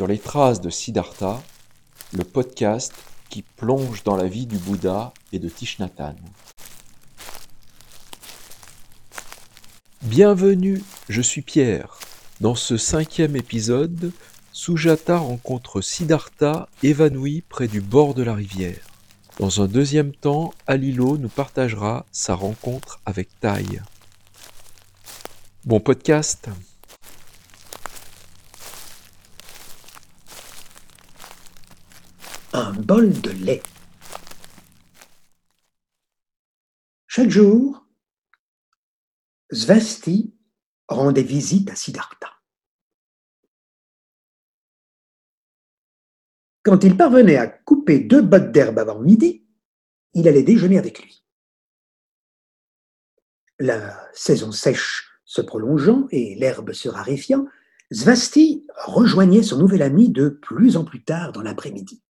Sur 0.00 0.06
les 0.06 0.18
traces 0.18 0.62
de 0.62 0.70
Siddhartha, 0.70 1.42
le 2.14 2.24
podcast 2.24 2.94
qui 3.28 3.42
plonge 3.42 4.02
dans 4.02 4.16
la 4.16 4.28
vie 4.28 4.46
du 4.46 4.56
Bouddha 4.56 5.12
et 5.30 5.38
de 5.38 5.50
Thich 5.50 5.76
Bienvenue, 10.00 10.82
je 11.10 11.20
suis 11.20 11.42
Pierre. 11.42 11.98
Dans 12.40 12.54
ce 12.54 12.78
cinquième 12.78 13.36
épisode, 13.36 14.10
Sujata 14.54 15.18
rencontre 15.18 15.82
Siddhartha 15.82 16.70
évanoui 16.82 17.44
près 17.46 17.68
du 17.68 17.82
bord 17.82 18.14
de 18.14 18.22
la 18.22 18.32
rivière. 18.32 18.80
Dans 19.38 19.60
un 19.60 19.66
deuxième 19.66 20.12
temps, 20.12 20.54
Alilo 20.66 21.18
nous 21.18 21.28
partagera 21.28 22.06
sa 22.10 22.34
rencontre 22.34 23.00
avec 23.04 23.28
Tai. 23.40 23.66
Bon 25.66 25.78
podcast 25.78 26.48
Un 32.52 32.72
bol 32.72 33.12
de 33.20 33.30
lait. 33.30 33.62
Chaque 37.06 37.30
jour, 37.30 37.86
Svasti 39.52 40.34
rendait 40.88 41.22
visite 41.22 41.70
à 41.70 41.76
Siddhartha. 41.76 42.32
Quand 46.64 46.82
il 46.82 46.96
parvenait 46.96 47.36
à 47.36 47.46
couper 47.46 48.00
deux 48.00 48.20
bottes 48.20 48.50
d'herbe 48.50 48.80
avant 48.80 48.98
midi, 48.98 49.46
il 50.14 50.26
allait 50.26 50.42
déjeuner 50.42 50.78
avec 50.78 51.00
lui. 51.00 51.24
La 53.60 54.10
saison 54.12 54.50
sèche 54.50 55.08
se 55.24 55.40
prolongeant 55.40 56.08
et 56.10 56.34
l'herbe 56.34 56.72
se 56.72 56.88
raréfiant, 56.88 57.46
Svasti 57.92 58.66
rejoignait 58.86 59.44
son 59.44 59.58
nouvel 59.58 59.82
ami 59.82 60.10
de 60.10 60.30
plus 60.30 60.76
en 60.76 60.84
plus 60.84 61.04
tard 61.04 61.30
dans 61.30 61.42
l'après-midi. 61.42 62.02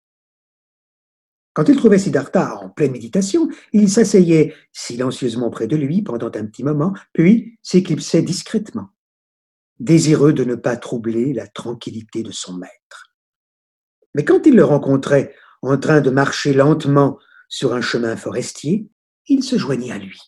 Quand 1.52 1.68
il 1.68 1.76
trouvait 1.76 1.98
Siddhartha 1.98 2.56
en 2.56 2.70
pleine 2.70 2.92
méditation, 2.92 3.48
il 3.72 3.90
s'asseyait 3.90 4.54
silencieusement 4.72 5.50
près 5.50 5.66
de 5.66 5.76
lui 5.76 6.02
pendant 6.02 6.28
un 6.28 6.46
petit 6.46 6.62
moment, 6.62 6.92
puis 7.12 7.58
s'éclipsait 7.62 8.22
discrètement, 8.22 8.90
désireux 9.80 10.32
de 10.32 10.44
ne 10.44 10.54
pas 10.54 10.76
troubler 10.76 11.32
la 11.32 11.48
tranquillité 11.48 12.22
de 12.22 12.30
son 12.30 12.56
maître. 12.56 13.14
Mais 14.14 14.24
quand 14.24 14.46
il 14.46 14.54
le 14.54 14.64
rencontrait 14.64 15.34
en 15.62 15.76
train 15.76 16.00
de 16.00 16.10
marcher 16.10 16.52
lentement 16.52 17.18
sur 17.48 17.74
un 17.74 17.80
chemin 17.80 18.16
forestier, 18.16 18.88
il 19.26 19.42
se 19.42 19.58
joignait 19.58 19.92
à 19.92 19.98
lui. 19.98 20.20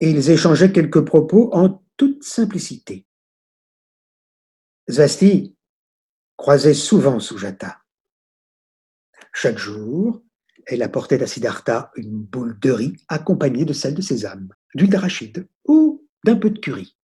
Et 0.00 0.10
ils 0.10 0.30
échangeaient 0.30 0.72
quelques 0.72 1.04
propos 1.04 1.50
en 1.52 1.84
toute 1.96 2.22
simplicité. 2.22 3.04
Zvasti 4.88 5.56
croisait 6.36 6.74
souvent 6.74 7.18
Sujata. 7.18 7.82
Chaque 9.40 9.58
jour, 9.58 10.20
elle 10.66 10.82
apportait 10.82 11.22
à 11.22 11.26
Siddhartha 11.28 11.92
une 11.94 12.24
boule 12.24 12.58
de 12.58 12.72
riz 12.72 12.96
accompagnée 13.06 13.64
de 13.64 13.72
celle 13.72 13.94
de 13.94 14.02
sésame, 14.02 14.48
d'huile 14.74 14.90
d'arachide 14.90 15.46
ou 15.64 16.04
d'un 16.24 16.34
peu 16.34 16.50
de 16.50 16.58
curry. 16.58 16.98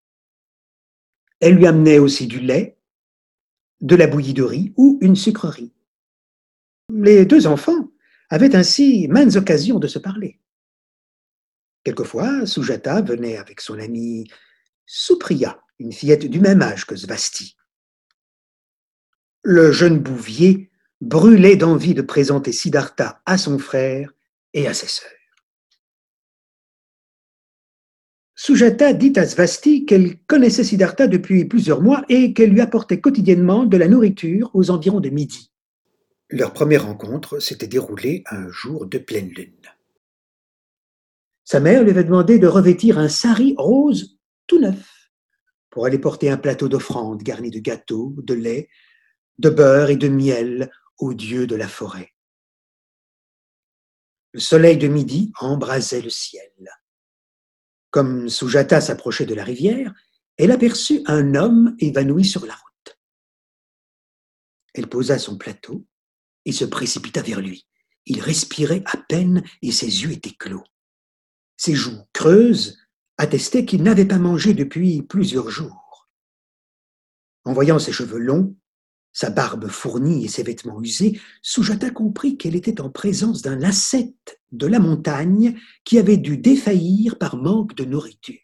Elle 1.38 1.54
lui 1.54 1.68
amenait 1.68 2.00
aussi 2.00 2.26
du 2.26 2.40
lait 2.40 2.76
de 3.82 3.94
la 3.94 4.08
bouillie 4.08 4.34
de 4.34 4.42
riz 4.42 4.74
ou 4.76 4.98
une 5.00 5.14
sucrerie. 5.14 5.72
Les 6.92 7.24
deux 7.24 7.46
enfants 7.46 7.92
avaient 8.30 8.56
ainsi 8.56 9.06
maintes 9.06 9.36
occasions 9.36 9.78
de 9.78 9.86
se 9.86 10.00
parler. 10.00 10.40
Quelquefois, 11.84 12.46
Sujata 12.46 13.00
venait 13.00 13.36
avec 13.36 13.60
son 13.60 13.78
amie 13.78 14.28
Supriya, 14.86 15.62
une 15.78 15.92
fillette 15.92 16.28
du 16.28 16.40
même 16.40 16.62
âge 16.62 16.84
que 16.84 16.96
Svasti. 16.96 17.56
Le 19.44 19.70
jeune 19.70 20.00
bouvier 20.00 20.72
brûlait 21.04 21.56
d'envie 21.56 21.94
de 21.94 22.02
présenter 22.02 22.50
Siddhartha 22.50 23.20
à 23.26 23.36
son 23.36 23.58
frère 23.58 24.12
et 24.54 24.66
à 24.66 24.74
ses 24.74 24.86
sœurs. 24.86 25.10
Sujata 28.34 28.92
dit 28.94 29.12
à 29.16 29.26
Svasti 29.26 29.84
qu'elle 29.84 30.18
connaissait 30.26 30.64
Siddhartha 30.64 31.06
depuis 31.06 31.44
plusieurs 31.44 31.82
mois 31.82 32.04
et 32.08 32.32
qu'elle 32.32 32.50
lui 32.50 32.60
apportait 32.60 33.00
quotidiennement 33.00 33.64
de 33.64 33.76
la 33.76 33.86
nourriture 33.86 34.50
aux 34.54 34.70
environs 34.70 35.00
de 35.00 35.10
midi. 35.10 35.52
Leur 36.30 36.52
première 36.52 36.86
rencontre 36.86 37.38
s'était 37.38 37.68
déroulée 37.68 38.24
un 38.30 38.48
jour 38.48 38.86
de 38.86 38.98
pleine 38.98 39.28
lune. 39.28 39.52
Sa 41.44 41.60
mère 41.60 41.82
lui 41.82 41.90
avait 41.90 42.04
demandé 42.04 42.38
de 42.38 42.46
revêtir 42.46 42.98
un 42.98 43.08
sari 43.08 43.54
rose 43.58 44.18
tout 44.46 44.58
neuf 44.58 45.10
pour 45.68 45.84
aller 45.84 45.98
porter 45.98 46.30
un 46.30 46.38
plateau 46.38 46.68
d'offrande 46.68 47.22
garni 47.22 47.50
de 47.50 47.58
gâteaux, 47.58 48.14
de 48.18 48.34
lait, 48.34 48.68
de 49.38 49.50
beurre 49.50 49.90
et 49.90 49.96
de 49.96 50.08
miel 50.08 50.70
au 50.98 51.14
dieu 51.14 51.46
de 51.46 51.56
la 51.56 51.68
forêt. 51.68 52.14
Le 54.32 54.40
soleil 54.40 54.78
de 54.78 54.88
midi 54.88 55.32
embrasait 55.38 56.02
le 56.02 56.10
ciel. 56.10 56.52
Comme 57.90 58.28
Sujata 58.28 58.80
s'approchait 58.80 59.26
de 59.26 59.34
la 59.34 59.44
rivière, 59.44 59.94
elle 60.36 60.50
aperçut 60.50 61.02
un 61.06 61.36
homme 61.36 61.76
évanoui 61.78 62.24
sur 62.24 62.44
la 62.44 62.54
route. 62.54 62.98
Elle 64.74 64.88
posa 64.88 65.18
son 65.18 65.38
plateau 65.38 65.86
et 66.44 66.52
se 66.52 66.64
précipita 66.64 67.22
vers 67.22 67.40
lui. 67.40 67.66
Il 68.06 68.20
respirait 68.20 68.82
à 68.86 68.96
peine 68.96 69.44
et 69.62 69.70
ses 69.70 70.02
yeux 70.02 70.10
étaient 70.10 70.34
clos. 70.34 70.64
Ses 71.56 71.74
joues 71.74 72.02
creuses 72.12 72.76
attestaient 73.16 73.64
qu'il 73.64 73.82
n'avait 73.82 74.04
pas 74.04 74.18
mangé 74.18 74.54
depuis 74.54 75.02
plusieurs 75.02 75.50
jours. 75.50 76.08
En 77.44 77.52
voyant 77.52 77.78
ses 77.78 77.92
cheveux 77.92 78.18
longs, 78.18 78.56
sa 79.14 79.30
barbe 79.30 79.68
fournie 79.68 80.24
et 80.24 80.28
ses 80.28 80.42
vêtements 80.42 80.82
usés, 80.82 81.20
Sujata 81.40 81.90
comprit 81.90 82.36
qu'elle 82.36 82.56
était 82.56 82.80
en 82.80 82.90
présence 82.90 83.42
d'un 83.42 83.62
ascète 83.62 84.40
de 84.50 84.66
la 84.66 84.80
montagne 84.80 85.58
qui 85.84 85.98
avait 85.98 86.16
dû 86.16 86.36
défaillir 86.36 87.16
par 87.16 87.36
manque 87.36 87.76
de 87.76 87.84
nourriture. 87.84 88.40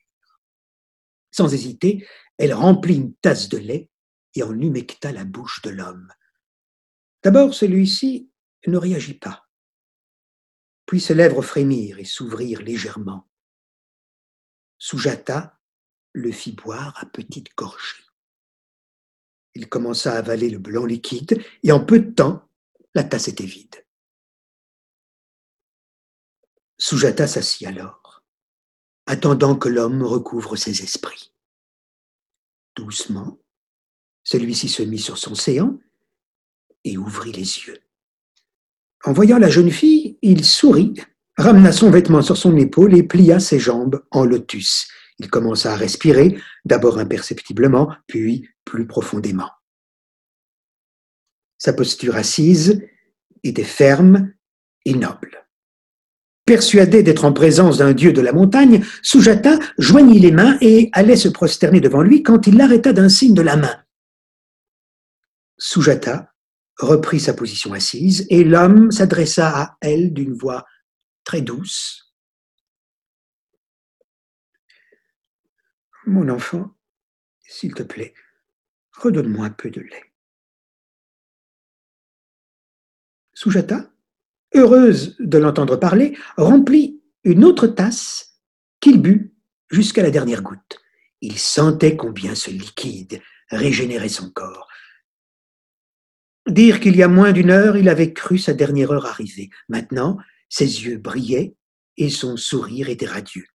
Sans 1.33 1.53
hésiter, 1.53 2.07
elle 2.39 2.55
remplit 2.55 2.97
une 2.97 3.15
tasse 3.17 3.49
de 3.49 3.59
lait 3.59 3.91
et 4.37 4.45
en 4.45 4.59
humecta 4.59 5.11
la 5.11 5.25
bouche 5.25 5.61
de 5.63 5.71
l'homme. 5.71 6.09
D'abord, 7.25 7.53
celui-ci 7.53 8.31
ne 8.69 8.79
réagit 8.79 9.19
pas. 9.19 9.49
Puis 10.87 11.01
ses 11.01 11.15
lèvres 11.15 11.43
frémirent 11.43 11.99
et 11.99 12.05
s'ouvrirent 12.05 12.63
légèrement. 12.63 13.29
Sujata 14.79 15.59
le 16.13 16.31
fit 16.31 16.53
boire 16.53 16.97
à 17.01 17.07
petites 17.07 17.55
gorgées. 17.57 18.10
Il 19.55 19.69
commença 19.69 20.13
à 20.13 20.19
avaler 20.19 20.51
le 20.51 20.59
blanc 20.59 20.85
liquide 20.85 21.43
et 21.63 21.73
en 21.73 21.85
peu 21.85 21.99
de 21.99 22.11
temps, 22.11 22.49
la 22.95 23.05
tasse 23.05 23.29
était 23.29 23.45
vide. 23.47 23.85
Sujata 26.79 27.27
s'assit 27.27 27.67
alors, 27.67 28.23
attendant 29.07 29.55
que 29.57 29.69
l'homme 29.69 30.03
recouvre 30.03 30.57
ses 30.57 30.83
esprits. 30.83 31.35
Doucement, 32.75 33.39
celui-ci 34.25 34.69
se 34.69 34.83
mit 34.83 34.99
sur 34.99 35.19
son 35.19 35.35
séant 35.35 35.79
et 36.85 36.97
ouvrit 36.97 37.33
les 37.33 37.41
yeux. 37.41 37.79
En 39.05 39.13
voyant 39.13 39.39
la 39.39 39.51
jeune 39.51 39.71
fille, 39.71 40.19
il 40.23 40.45
sourit, 40.45 40.95
ramena 41.37 41.73
son 41.73 41.91
vêtement 41.91 42.23
sur 42.23 42.37
son 42.37 42.57
épaule 42.57 42.95
et 42.95 43.03
plia 43.03 43.41
ses 43.41 43.59
jambes 43.59 44.03
en 44.11 44.25
lotus. 44.25 44.89
Il 45.19 45.29
commença 45.29 45.73
à 45.73 45.77
respirer, 45.77 46.39
d'abord 46.65 46.99
imperceptiblement, 46.99 47.93
puis 48.07 48.49
plus 48.71 48.87
profondément. 48.87 49.51
Sa 51.59 51.73
posture 51.73 52.15
assise 52.15 52.87
était 53.43 53.65
ferme 53.65 54.33
et 54.85 54.95
noble. 54.95 55.45
Persuadé 56.47 57.03
d'être 57.03 57.25
en 57.25 57.33
présence 57.33 57.79
d'un 57.79 57.93
dieu 57.93 58.13
de 58.13 58.21
la 58.21 58.33
montagne, 58.33 58.85
Sujata 59.03 59.59
joignit 59.77 60.21
les 60.21 60.31
mains 60.31 60.57
et 60.61 60.89
allait 60.93 61.17
se 61.17 61.29
prosterner 61.29 61.81
devant 61.81 62.03
lui 62.03 62.23
quand 62.23 62.47
il 62.47 62.57
l'arrêta 62.57 62.93
d'un 62.93 63.09
signe 63.09 63.35
de 63.35 63.43
la 63.43 63.57
main. 63.57 63.85
Sujata 65.59 66.33
reprit 66.79 67.21
sa 67.21 67.35
position 67.35 67.73
assise 67.73 68.25
et 68.31 68.45
l'homme 68.45 68.93
s'adressa 68.93 69.49
à 69.49 69.77
elle 69.81 70.13
d'une 70.13 70.33
voix 70.33 70.65
très 71.25 71.41
douce. 71.41 72.15
Mon 76.07 76.29
enfant, 76.29 76.71
s'il 77.43 77.75
te 77.75 77.83
plaît, 77.83 78.15
redonne-moi 79.01 79.47
un 79.47 79.51
peu 79.51 79.71
de 79.71 79.81
lait. 79.81 80.13
Sujata, 83.35 83.91
heureuse 84.55 85.17
de 85.19 85.39
l'entendre 85.39 85.77
parler, 85.77 86.17
remplit 86.37 87.03
une 87.25 87.45
autre 87.45 87.67
tasse 87.67 88.41
qu'il 88.81 89.01
but 89.01 89.35
jusqu'à 89.71 90.03
la 90.03 90.11
dernière 90.11 90.43
goutte. 90.43 90.79
Il 91.21 91.39
sentait 91.39 91.97
combien 91.97 92.35
ce 92.35 92.51
liquide 92.51 93.21
régénérait 93.49 94.09
son 94.09 94.31
corps. 94.31 94.69
Dire 96.47 96.81
qu'il 96.81 96.97
y 96.97 97.03
a 97.03 97.09
moins 97.09 97.33
d'une 97.33 97.51
heure, 97.51 97.77
il 97.77 97.89
avait 97.89 98.13
cru 98.13 98.39
sa 98.39 98.55
dernière 98.55 98.91
heure 98.91 99.07
arriver. 99.07 99.51
Maintenant, 99.69 100.19
ses 100.49 100.85
yeux 100.85 100.97
brillaient 100.97 101.55
et 101.97 102.11
son 102.11 102.37
sourire 102.37 102.89
était 102.89 103.07
radieux. 103.07 103.47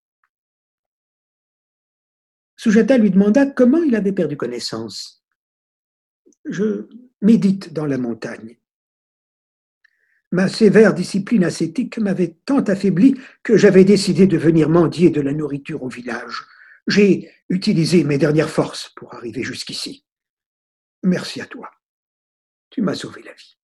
Sujata 2.57 2.97
lui 2.97 3.11
demanda 3.11 3.45
comment 3.45 3.83
il 3.83 3.95
avait 3.95 4.13
perdu 4.13 4.37
connaissance. 4.37 5.24
Je 6.45 6.87
médite 7.21 7.73
dans 7.73 7.85
la 7.85 7.97
montagne. 7.97 8.57
Ma 10.31 10.49
sévère 10.49 10.93
discipline 10.93 11.43
ascétique 11.43 11.97
m'avait 11.97 12.35
tant 12.45 12.61
affaibli 12.61 13.19
que 13.43 13.57
j'avais 13.57 13.85
décidé 13.85 14.27
de 14.27 14.37
venir 14.37 14.69
mendier 14.69 15.09
de 15.09 15.21
la 15.21 15.33
nourriture 15.33 15.83
au 15.83 15.89
village. 15.89 16.43
J'ai 16.87 17.31
utilisé 17.49 18.03
mes 18.03 18.17
dernières 18.17 18.49
forces 18.49 18.89
pour 18.95 19.13
arriver 19.13 19.43
jusqu'ici. 19.43 20.05
Merci 21.03 21.41
à 21.41 21.45
toi. 21.45 21.71
Tu 22.69 22.81
m'as 22.81 22.95
sauvé 22.95 23.23
la 23.23 23.33
vie. 23.33 23.57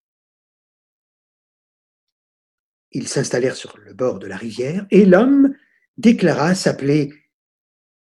Ils 2.91 3.07
s'installèrent 3.07 3.55
sur 3.55 3.77
le 3.77 3.93
bord 3.93 4.19
de 4.19 4.27
la 4.27 4.37
rivière 4.37 4.85
et 4.91 5.05
l'homme 5.05 5.55
déclara 5.97 6.55
s'appeler 6.55 7.13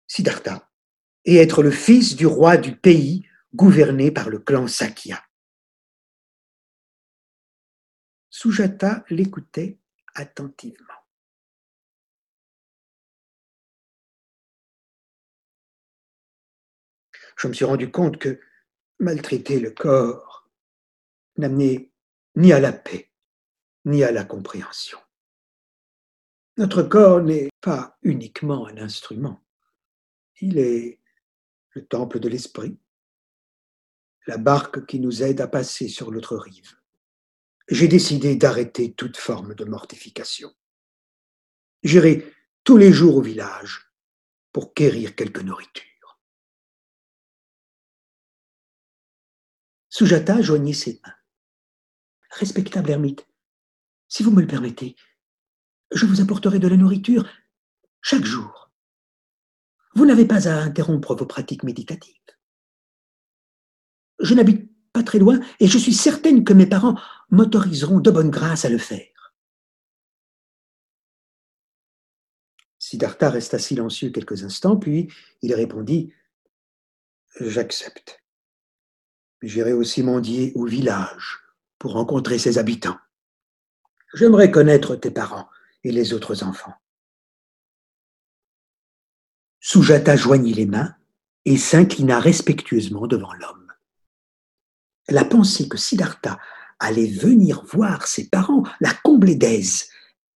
Siddhartha 0.08 0.70
et 1.26 1.38
être 1.38 1.64
le 1.64 1.72
fils 1.72 2.16
du 2.16 2.26
roi 2.26 2.58
du 2.58 2.76
pays 2.76 3.29
gouverné 3.54 4.12
par 4.12 4.30
le 4.30 4.40
clan 4.40 4.68
Sakya. 4.68 5.24
Sujata 8.30 9.04
l'écoutait 9.10 9.80
attentivement. 10.16 10.94
Je 17.38 17.48
me 17.48 17.54
suis 17.54 17.66
rendu 17.66 17.90
compte 17.90 18.18
que 18.18 18.40
maltraiter 19.00 19.60
le 19.60 19.72
corps 19.72 20.50
n'amenait 21.38 21.90
ni 22.36 22.52
à 22.52 22.60
la 22.60 22.74
paix, 22.74 23.12
ni 23.86 24.04
à 24.04 24.12
la 24.12 24.26
compréhension. 24.26 25.00
Notre 26.58 26.84
corps 26.84 27.22
n'est 27.22 27.50
pas 27.62 27.98
uniquement 28.02 28.68
un 28.68 28.78
instrument, 28.78 29.42
il 30.42 30.58
est 30.58 31.00
le 31.72 31.86
temple 31.86 32.20
de 32.20 32.28
l'esprit, 32.28 32.78
la 34.30 34.38
barque 34.38 34.86
qui 34.86 35.00
nous 35.00 35.24
aide 35.24 35.42
à 35.42 35.48
passer 35.48 35.88
sur 35.88 36.12
l'autre 36.12 36.38
rive. 36.38 36.78
J'ai 37.68 37.88
décidé 37.88 38.36
d'arrêter 38.36 38.94
toute 38.94 39.18
forme 39.18 39.56
de 39.56 39.66
mortification. 39.66 40.54
J'irai 41.82 42.32
tous 42.64 42.78
les 42.78 42.94
jours 42.94 43.16
au 43.18 43.24
village 43.24 43.92
pour 44.52 44.76
quérir 44.76 45.16
quelque 45.16 45.42
nourriture. 45.42 46.20
Sujata 49.90 50.44
joignit 50.44 50.76
ses 50.76 51.02
mains. 51.04 51.16
Respectable 52.30 52.92
ermite, 52.92 53.28
si 54.10 54.22
vous 54.22 54.30
me 54.30 54.42
le 54.42 54.48
permettez, 54.48 54.96
je 55.90 56.06
vous 56.06 56.22
apporterai 56.22 56.60
de 56.60 56.68
la 56.68 56.78
nourriture 56.78 57.28
chaque 58.04 58.26
jour. 58.26 58.72
Vous 59.96 60.06
n'avez 60.06 60.28
pas 60.28 60.48
à 60.48 60.62
interrompre 60.62 61.16
vos 61.16 61.26
pratiques 61.26 61.64
méditatives. 61.64 62.19
Je 64.20 64.34
n'habite 64.34 64.70
pas 64.94 65.04
très 65.04 65.20
loin 65.20 65.40
et 65.60 65.68
je 65.68 65.78
suis 65.78 65.94
certaine 65.94 66.44
que 66.44 66.54
mes 66.54 66.66
parents 66.66 67.00
m'autoriseront 67.30 68.00
de 68.00 68.12
bonne 68.12 68.30
grâce 68.30 68.66
à 68.66 68.70
le 68.70 68.78
faire. 68.78 69.34
Siddhartha 72.80 73.30
resta 73.30 73.60
silencieux 73.60 74.10
quelques 74.10 74.44
instants, 74.44 74.78
puis 74.78 75.14
il 75.42 75.54
répondit 75.54 76.12
J'accepte. 77.40 78.24
J'irai 79.42 79.74
aussi 79.74 80.02
mendier 80.02 80.52
au 80.56 80.66
village 80.66 81.40
pour 81.78 81.94
rencontrer 81.94 82.40
ses 82.40 82.58
habitants. 82.58 82.98
J'aimerais 84.14 84.52
connaître 84.52 84.96
tes 84.96 85.12
parents 85.12 85.48
et 85.84 85.92
les 85.92 86.14
autres 86.14 86.44
enfants. 86.44 86.74
Sujata 89.60 90.16
joignit 90.16 90.54
les 90.54 90.66
mains 90.66 90.96
et 91.46 91.58
s'inclina 91.58 92.20
respectueusement 92.20 93.08
devant 93.08 93.34
l'homme. 93.34 93.59
La 95.10 95.26
pensée 95.26 95.68
que 95.68 95.78
Siddhartha 95.78 96.40
allait 96.80 97.10
venir 97.10 97.64
voir 97.66 98.08
ses 98.08 98.30
parents 98.30 98.64
la 98.80 98.94
comblait 99.04 99.36
d'aise. 99.36 99.88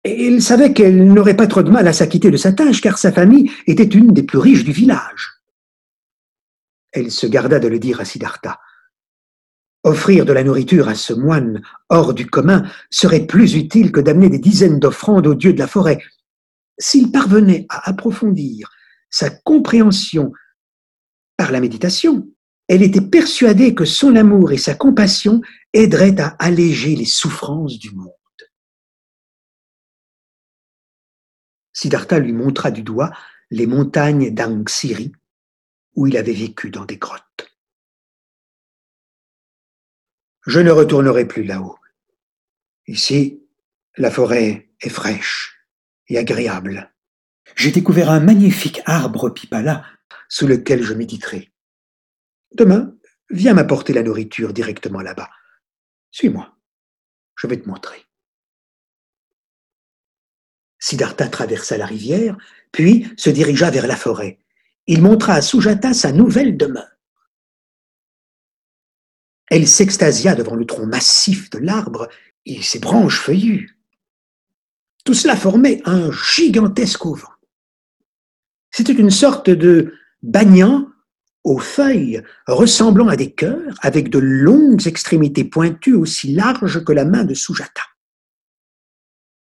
Et 0.03 0.27
il 0.27 0.41
savait 0.41 0.73
qu'elle 0.73 1.07
n'aurait 1.13 1.37
pas 1.37 1.47
trop 1.47 1.63
de 1.63 1.71
mal 1.71 1.87
à 1.87 1.93
s'acquitter 1.93 2.29
de 2.29 2.37
sa 2.37 2.51
tâche, 2.51 2.81
car 2.81 2.97
sa 2.97 3.11
famille 3.11 3.51
était 3.67 3.83
une 3.83 4.11
des 4.11 4.23
plus 4.23 4.39
riches 4.39 4.65
du 4.65 4.71
village. 4.73 5.41
Elle 6.91 7.11
se 7.11 7.25
garda 7.25 7.59
de 7.59 7.67
le 7.67 7.79
dire 7.79 8.01
à 8.01 8.05
Siddhartha. 8.05 8.59
Offrir 9.83 10.25
de 10.25 10.33
la 10.33 10.43
nourriture 10.43 10.87
à 10.87 10.95
ce 10.95 11.13
moine 11.13 11.61
hors 11.89 12.13
du 12.13 12.25
commun 12.27 12.63
serait 12.89 13.25
plus 13.25 13.55
utile 13.55 13.91
que 13.91 13.99
d'amener 13.99 14.29
des 14.29 14.39
dizaines 14.39 14.79
d'offrandes 14.79 15.27
aux 15.27 15.35
dieux 15.35 15.53
de 15.53 15.59
la 15.59 15.67
forêt. 15.67 15.99
S'il 16.77 17.11
parvenait 17.11 17.65
à 17.69 17.89
approfondir 17.89 18.71
sa 19.09 19.29
compréhension 19.29 20.31
par 21.37 21.51
la 21.51 21.59
méditation, 21.59 22.32
elle 22.73 22.81
était 22.81 23.01
persuadée 23.01 23.75
que 23.75 23.85
son 23.85 24.15
amour 24.15 24.51
et 24.51 24.57
sa 24.57 24.73
compassion 24.73 25.43
aideraient 25.73 26.19
à 26.19 26.29
alléger 26.39 26.95
les 26.95 27.05
souffrances 27.05 27.77
du 27.77 27.91
monde. 27.91 28.09
Siddhartha 31.71 32.17
lui 32.17 32.33
montra 32.33 32.71
du 32.71 32.81
doigt 32.81 33.11
les 33.51 33.67
montagnes 33.67 34.33
d'Angsiri, 34.33 35.11
où 35.95 36.07
il 36.07 36.17
avait 36.17 36.33
vécu 36.33 36.71
dans 36.71 36.85
des 36.85 36.97
grottes. 36.97 37.47
Je 40.47 40.59
ne 40.59 40.71
retournerai 40.71 41.27
plus 41.27 41.43
là-haut. 41.43 41.77
Ici, 42.87 43.43
la 43.97 44.09
forêt 44.09 44.71
est 44.81 44.89
fraîche 44.89 45.59
et 46.07 46.17
agréable. 46.17 46.91
J'ai 47.55 47.69
découvert 47.69 48.09
un 48.09 48.19
magnifique 48.19 48.81
arbre 48.85 49.29
pipala 49.29 49.85
sous 50.27 50.47
lequel 50.47 50.81
je 50.81 50.95
méditerai. 50.95 51.52
Demain, 52.55 52.95
viens 53.29 53.53
m'apporter 53.53 53.93
la 53.93 54.03
nourriture 54.03 54.53
directement 54.53 55.01
là-bas. 55.01 55.29
Suis-moi, 56.11 56.55
je 57.35 57.47
vais 57.47 57.59
te 57.59 57.67
montrer. 57.67 58.05
Siddhartha 60.79 61.29
traversa 61.29 61.77
la 61.77 61.85
rivière, 61.85 62.37
puis 62.71 63.11
se 63.17 63.29
dirigea 63.29 63.71
vers 63.71 63.87
la 63.87 63.95
forêt. 63.95 64.39
Il 64.85 65.01
montra 65.01 65.35
à 65.35 65.41
Sujata 65.41 65.93
sa 65.93 66.11
nouvelle 66.11 66.57
demeure. 66.57 66.89
Elle 69.49 69.67
s'extasia 69.67 70.35
devant 70.35 70.55
le 70.55 70.65
tronc 70.65 70.85
massif 70.85 71.49
de 71.49 71.59
l'arbre 71.59 72.09
et 72.45 72.61
ses 72.61 72.79
branches 72.79 73.19
feuillues. 73.19 73.79
Tout 75.05 75.13
cela 75.13 75.35
formait 75.35 75.81
un 75.85 76.11
gigantesque 76.11 77.05
auvent. 77.05 77.27
C'était 78.71 78.93
une 78.93 79.11
sorte 79.11 79.49
de 79.49 79.93
banyan 80.21 80.92
aux 81.43 81.59
feuilles 81.59 82.23
ressemblant 82.47 83.07
à 83.07 83.15
des 83.15 83.33
cœurs, 83.33 83.75
avec 83.81 84.09
de 84.09 84.19
longues 84.19 84.87
extrémités 84.87 85.43
pointues 85.43 85.95
aussi 85.95 86.33
larges 86.33 86.83
que 86.83 86.93
la 86.93 87.05
main 87.05 87.25
de 87.25 87.33
Sujata. 87.33 87.83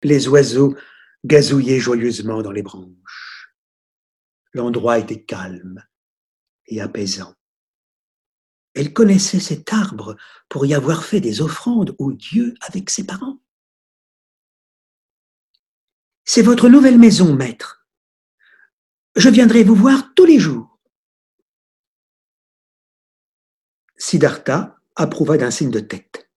Les 0.02 0.28
oiseaux 0.28 0.76
gazouillaient 1.24 1.80
joyeusement 1.80 2.42
dans 2.42 2.52
les 2.52 2.62
branches. 2.62 3.54
L'endroit 4.52 4.98
était 4.98 5.22
calme 5.22 5.84
et 6.66 6.80
apaisant. 6.80 7.34
Elle 8.74 8.92
connaissait 8.92 9.40
cet 9.40 9.72
arbre 9.72 10.16
pour 10.48 10.64
y 10.64 10.74
avoir 10.74 11.04
fait 11.04 11.20
des 11.20 11.42
offrandes 11.42 11.94
aux 11.98 12.12
dieux 12.12 12.54
avec 12.60 12.88
ses 12.88 13.04
parents. 13.04 13.40
C'est 16.24 16.42
votre 16.42 16.68
nouvelle 16.68 16.98
maison, 16.98 17.34
maître. 17.34 17.84
Je 19.16 19.28
viendrai 19.28 19.64
vous 19.64 19.74
voir 19.74 20.14
tous 20.14 20.24
les 20.24 20.38
jours. 20.38 20.69
Siddhartha 24.00 24.80
approuva 24.96 25.36
d'un 25.36 25.50
signe 25.50 25.70
de 25.70 25.78
tête. 25.78 26.30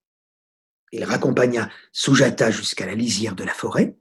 Il 0.92 1.06
raccompagna 1.06 1.70
Sujata 1.94 2.52
jusqu'à 2.52 2.86
la 2.86 2.94
lisière 2.94 3.36
de 3.36 3.46
la 3.46 3.54
forêt, 3.54 3.98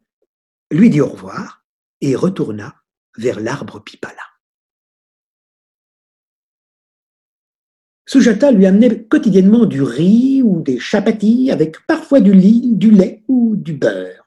lui 0.73 0.91
dit 0.91 1.01
au 1.01 1.07
revoir 1.07 1.65
et 2.01 2.17
retourna 2.17 2.75
vers 3.17 3.39
l'arbre 3.39 3.79
Pipala. 3.79 4.17
Sujata 8.05 8.51
lui 8.51 8.67
amenait 8.67 9.05
quotidiennement 9.05 9.65
du 9.65 9.81
riz 9.81 10.43
ou 10.43 10.61
des 10.61 10.81
chapatis 10.81 11.53
avec 11.53 11.87
parfois 11.87 12.19
du, 12.19 12.33
du 12.33 12.91
lait 12.91 13.23
ou 13.29 13.55
du 13.55 13.75
beurre. 13.75 14.27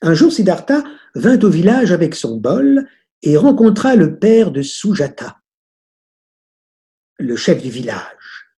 Un 0.00 0.14
jour, 0.14 0.32
Siddhartha 0.32 0.82
vint 1.14 1.38
au 1.40 1.50
village 1.50 1.92
avec 1.92 2.14
son 2.14 2.38
bol 2.38 2.88
et 3.20 3.36
rencontra 3.36 3.96
le 3.96 4.18
père 4.18 4.50
de 4.50 4.62
Sujata, 4.62 5.41
le 7.22 7.36
chef 7.36 7.62
du 7.62 7.70
village, 7.70 8.52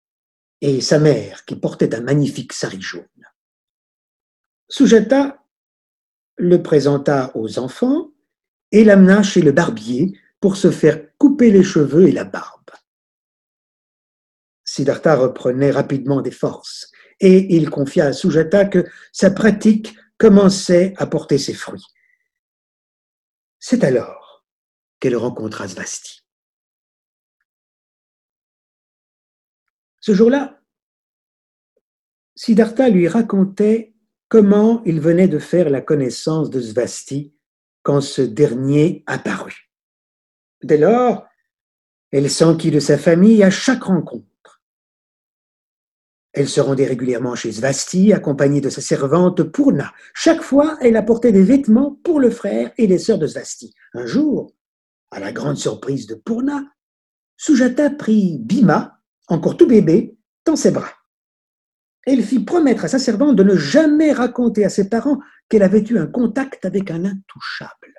et 0.60 0.80
sa 0.80 0.98
mère 0.98 1.44
qui 1.44 1.56
portait 1.56 1.94
un 1.94 2.00
magnifique 2.00 2.52
sari 2.52 2.80
jaune. 2.80 3.04
Sujata 4.68 5.44
le 6.36 6.62
présenta 6.62 7.30
aux 7.34 7.58
enfants 7.58 8.12
et 8.72 8.82
l'amena 8.82 9.22
chez 9.22 9.42
le 9.42 9.52
barbier 9.52 10.18
pour 10.40 10.56
se 10.56 10.70
faire 10.70 11.16
couper 11.18 11.50
les 11.50 11.62
cheveux 11.62 12.08
et 12.08 12.12
la 12.12 12.24
barbe. 12.24 12.70
Siddhartha 14.64 15.14
reprenait 15.16 15.70
rapidement 15.70 16.22
des 16.22 16.30
forces 16.30 16.90
et 17.20 17.54
il 17.54 17.70
confia 17.70 18.06
à 18.06 18.12
Sujata 18.12 18.64
que 18.64 18.86
sa 19.12 19.30
pratique 19.30 19.94
commençait 20.18 20.94
à 20.96 21.06
porter 21.06 21.38
ses 21.38 21.54
fruits. 21.54 21.86
C'est 23.60 23.84
alors 23.84 24.44
qu'elle 24.98 25.16
rencontra 25.16 25.68
Svasti. 25.68 26.23
Ce 30.04 30.12
jour-là, 30.12 30.60
Siddhartha 32.34 32.90
lui 32.90 33.08
racontait 33.08 33.94
comment 34.28 34.82
il 34.84 35.00
venait 35.00 35.28
de 35.28 35.38
faire 35.38 35.70
la 35.70 35.80
connaissance 35.80 36.50
de 36.50 36.60
Svasti 36.60 37.34
quand 37.82 38.02
ce 38.02 38.20
dernier 38.20 39.02
apparut. 39.06 39.72
Dès 40.62 40.76
lors, 40.76 41.24
elle 42.10 42.28
s'enquit 42.28 42.70
de 42.70 42.80
sa 42.80 42.98
famille 42.98 43.42
à 43.42 43.48
chaque 43.48 43.84
rencontre. 43.84 44.62
Elle 46.34 46.50
se 46.50 46.60
rendait 46.60 46.84
régulièrement 46.84 47.34
chez 47.34 47.52
Svasti, 47.52 48.12
accompagnée 48.12 48.60
de 48.60 48.68
sa 48.68 48.82
servante 48.82 49.42
Purna. 49.44 49.94
Chaque 50.12 50.42
fois, 50.42 50.76
elle 50.82 50.98
apportait 50.98 51.32
des 51.32 51.44
vêtements 51.44 51.98
pour 52.04 52.20
le 52.20 52.28
frère 52.28 52.72
et 52.76 52.86
les 52.86 52.98
sœurs 52.98 53.18
de 53.18 53.26
Svasti. 53.26 53.72
Un 53.94 54.04
jour, 54.04 54.52
à 55.10 55.18
la 55.18 55.32
grande 55.32 55.56
surprise 55.56 56.06
de 56.06 56.14
Purna, 56.14 56.62
Sujata 57.38 57.88
prit 57.88 58.38
Bhima, 58.38 59.00
encore 59.28 59.56
tout 59.56 59.66
bébé, 59.66 60.16
dans 60.44 60.56
ses 60.56 60.70
bras. 60.70 60.92
Elle 62.06 62.22
fit 62.22 62.40
promettre 62.40 62.84
à 62.84 62.88
sa 62.88 62.98
servante 62.98 63.36
de 63.36 63.42
ne 63.42 63.56
jamais 63.56 64.12
raconter 64.12 64.64
à 64.64 64.68
ses 64.68 64.88
parents 64.88 65.20
qu'elle 65.48 65.62
avait 65.62 65.82
eu 65.82 65.98
un 65.98 66.06
contact 66.06 66.64
avec 66.64 66.90
un 66.90 67.04
intouchable. 67.04 67.94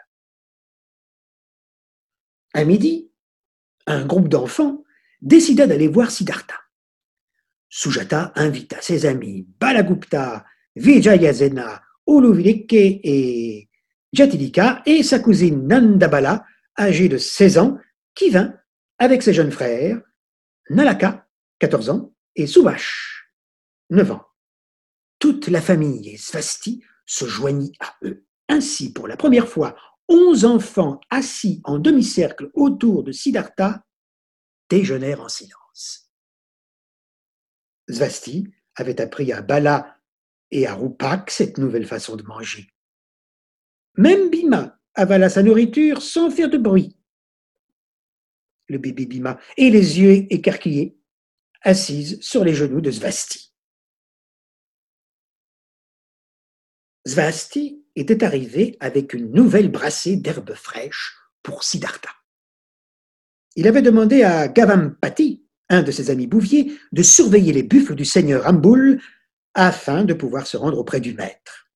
À 2.54 2.64
midi, 2.64 3.12
un 3.88 4.06
groupe 4.06 4.30
d'enfants 4.30 4.84
décida 5.22 5.68
d'aller 5.68 5.88
voir 5.88 6.12
Siddhartha. 6.12 6.56
Sujata 7.70 8.32
invita 8.36 8.80
ses 8.80 9.06
amis 9.06 9.48
Balagupta, 9.60 10.46
Vijayasena, 10.76 11.82
Uluvileke 12.08 12.74
et 12.74 13.70
Jatilika 14.14 14.82
et 14.86 15.04
sa 15.04 15.20
cousine 15.20 15.68
Nandabala, 15.68 16.46
âgée 16.80 17.10
de 17.10 17.18
16 17.18 17.58
ans, 17.58 17.78
qui 18.14 18.30
vint 18.30 18.54
avec 19.00 19.24
ses 19.24 19.34
jeunes 19.34 19.52
frères, 19.52 20.00
Nalaka, 20.70 21.28
14 21.60 21.90
ans, 21.90 22.14
et 22.36 22.48
Subhash, 22.48 23.32
9 23.90 24.12
ans. 24.12 24.26
Toute 25.20 25.48
la 25.48 25.62
famille 25.62 26.18
Svasti 26.18 26.84
se 27.06 27.26
joignit 27.26 27.74
à 27.80 27.96
eux. 28.04 28.26
Ainsi, 28.50 28.94
pour 28.94 29.08
la 29.08 29.18
première 29.18 29.48
fois, 29.48 29.76
onze 30.08 30.46
enfants 30.46 31.00
assis 31.10 31.62
en 31.64 31.80
demi-cercle 31.80 32.52
autour 32.54 33.04
de 33.04 33.12
Siddhartha 33.12 33.84
déjeunèrent 34.70 35.22
en 35.22 35.30
silence. 35.30 36.12
Svasti 37.90 38.48
avait 38.76 39.02
appris 39.02 39.32
à 39.32 39.42
Bala 39.42 39.98
et 40.52 40.68
à 40.68 40.76
Rupak 40.76 41.32
cette 41.32 41.58
nouvelle 41.58 41.86
façon 41.86 42.16
de 42.16 42.24
manger. 42.24 42.70
Même 43.98 44.30
Bima 44.30 44.80
avala 44.94 45.30
sa 45.30 45.44
nourriture 45.44 46.02
sans 46.02 46.30
faire 46.30 46.50
de 46.50 46.58
bruit. 46.58 46.98
Le 48.68 48.78
bébé 48.78 49.06
Bima 49.06 49.40
et 49.58 49.70
les 49.70 50.00
yeux 50.00 50.26
écarquillés, 50.30 50.98
assise 51.62 52.20
sur 52.22 52.44
les 52.44 52.54
genoux 52.54 52.82
de 52.82 52.92
Svasti. 52.92 53.54
Svasti 57.06 57.86
était 57.96 58.24
arrivé 58.24 58.78
avec 58.80 59.14
une 59.14 59.32
nouvelle 59.32 59.70
brassée 59.70 60.16
d'herbes 60.16 60.56
fraîches 60.56 61.16
pour 61.44 61.64
Siddhartha. 61.64 62.10
Il 63.56 63.68
avait 63.68 63.82
demandé 63.82 64.24
à 64.24 64.48
Gavampati, 64.48 65.46
un 65.70 65.84
de 65.84 65.92
ses 65.92 66.10
amis 66.10 66.28
bouviers, 66.28 66.78
de 66.92 67.04
surveiller 67.04 67.54
les 67.54 67.64
buffles 67.64 67.96
du 67.96 68.06
seigneur 68.06 68.46
Amboul 68.48 69.02
afin 69.54 70.04
de 70.04 70.14
pouvoir 70.14 70.46
se 70.48 70.58
rendre 70.58 70.78
auprès 70.78 71.00
du 71.00 71.14
maître. 71.14 71.70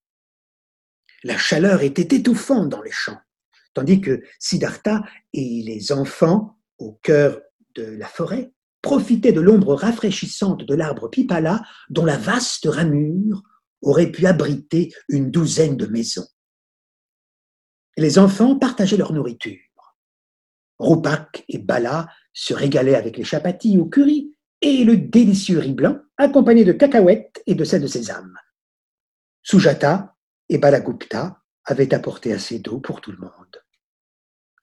La 1.24 1.38
chaleur 1.38 1.82
était 1.82 2.16
étouffante 2.16 2.70
dans 2.70 2.82
les 2.82 2.92
champs, 2.92 3.20
tandis 3.74 4.02
que 4.02 4.24
Siddhartha 4.40 5.04
et 5.34 5.64
les 5.64 5.92
enfants, 5.92 6.59
au 6.80 6.94
cœur 7.04 7.42
de 7.76 7.84
la 7.84 8.08
forêt, 8.08 8.52
profitaient 8.82 9.34
de 9.34 9.42
l'ombre 9.42 9.76
rafraîchissante 9.76 10.64
de 10.64 10.74
l'arbre 10.74 11.10
pipala 11.10 11.62
dont 11.90 12.06
la 12.06 12.18
vaste 12.18 12.68
ramure 12.70 13.44
aurait 13.82 14.12
pu 14.12 14.26
abriter 14.26 14.94
une 15.08 15.32
douzaine 15.32 15.78
de 15.78 15.86
maisons. 15.86 16.28
Les 17.98 18.18
enfants 18.18 18.58
partageaient 18.58 18.98
leur 18.98 19.14
nourriture. 19.14 19.60
Rupak 20.80 21.44
et 21.50 21.58
Bala 21.58 22.08
se 22.32 22.54
régalaient 22.54 22.96
avec 22.96 23.18
les 23.18 23.26
chapatis 23.26 23.78
au 23.78 23.86
curry 23.86 24.34
et 24.62 24.84
le 24.86 24.98
délicieux 24.98 25.60
riz 25.60 25.74
blanc 25.74 26.00
accompagné 26.18 26.64
de 26.64 26.72
cacahuètes 26.72 27.42
et 27.46 27.56
de 27.56 27.64
sel 27.64 27.82
de 27.82 27.88
sésame. 27.88 28.34
Sujata 29.44 30.16
et 30.48 30.58
Balagupta 30.58 31.42
avaient 31.66 31.94
apporté 31.94 32.34
assez 32.34 32.60
d'eau 32.60 32.80
pour 32.80 33.02
tout 33.02 33.12
le 33.12 33.18
monde. 33.18 33.39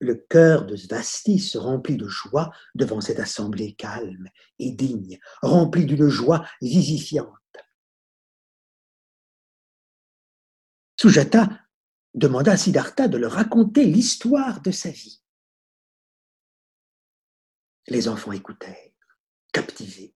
Le 0.01 0.15
cœur 0.15 0.67
de 0.67 0.77
Svasti 0.77 1.39
se 1.39 1.59
remplit 1.59 1.97
de 1.97 2.09
joie 2.09 2.53
devant 2.75 3.01
cette 3.01 3.21
assemblée 3.21 3.75
calme 3.75 4.29
et 4.59 4.73
digne, 4.73 5.19
remplie 5.43 5.87
d'une 5.87 6.09
joie 6.09 6.47
vivifiante. 6.61 7.33
Sujata 11.01 11.49
demanda 12.15 12.53
à 12.53 12.57
Siddhartha 12.57 13.09
de 13.09 13.19
leur 13.19 13.33
raconter 13.33 13.85
l'histoire 13.85 14.61
de 14.63 14.71
sa 14.71 14.91
vie. 14.91 15.23
Les 17.89 18.09
enfants 18.09 18.33
écoutèrent, 18.33 18.93
captivés, 19.53 20.15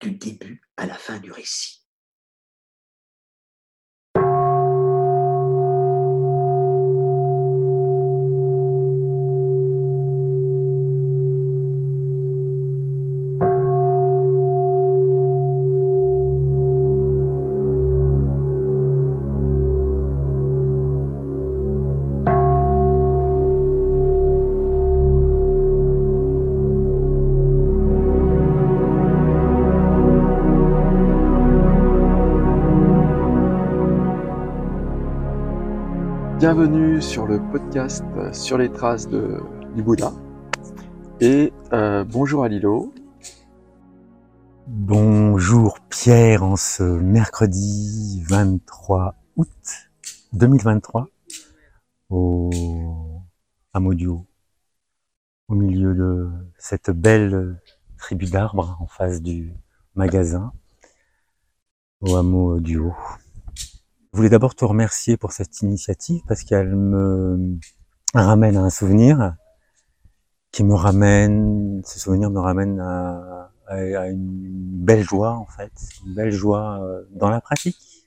du 0.00 0.12
début 0.12 0.62
à 0.76 0.86
la 0.86 0.94
fin 0.94 1.18
du 1.18 1.30
récit. 1.30 1.85
Bienvenue 36.38 37.00
sur 37.00 37.26
le 37.26 37.40
podcast 37.50 38.04
Sur 38.34 38.58
les 38.58 38.70
traces 38.70 39.08
de, 39.08 39.40
du 39.74 39.82
Bouddha. 39.82 40.12
Et 41.18 41.50
euh, 41.72 42.04
bonjour 42.04 42.44
à 42.44 42.48
Lilo. 42.48 42.92
Bonjour 44.66 45.80
Pierre 45.88 46.42
en 46.42 46.56
ce 46.56 46.82
mercredi 46.82 48.22
23 48.28 49.14
août 49.36 49.48
2023 50.34 51.08
au 52.10 52.50
hameau 53.72 53.94
au 55.48 55.54
milieu 55.54 55.94
de 55.94 56.28
cette 56.58 56.90
belle 56.90 57.58
tribu 57.96 58.26
d'arbres 58.26 58.76
en 58.78 58.86
face 58.86 59.22
du 59.22 59.54
magasin 59.94 60.52
au 62.02 62.14
hameau 62.14 62.60
du 62.60 62.76
Haut. 62.76 62.94
Je 64.16 64.18
voulais 64.18 64.30
d'abord 64.30 64.54
te 64.54 64.64
remercier 64.64 65.18
pour 65.18 65.32
cette 65.32 65.60
initiative 65.60 66.22
parce 66.26 66.42
qu'elle 66.42 66.74
me 66.74 67.58
ramène 68.14 68.56
à 68.56 68.62
un 68.62 68.70
souvenir 68.70 69.36
qui 70.52 70.64
me 70.64 70.72
ramène, 70.72 71.82
ce 71.84 71.98
souvenir 71.98 72.30
me 72.30 72.40
ramène 72.40 72.80
à, 72.80 73.50
une 74.08 74.84
belle 74.86 75.02
joie 75.02 75.32
en 75.32 75.44
fait, 75.44 75.70
une 76.06 76.14
belle 76.14 76.32
joie 76.32 76.82
euh, 76.82 77.04
dans 77.10 77.28
la 77.28 77.42
pratique. 77.42 78.06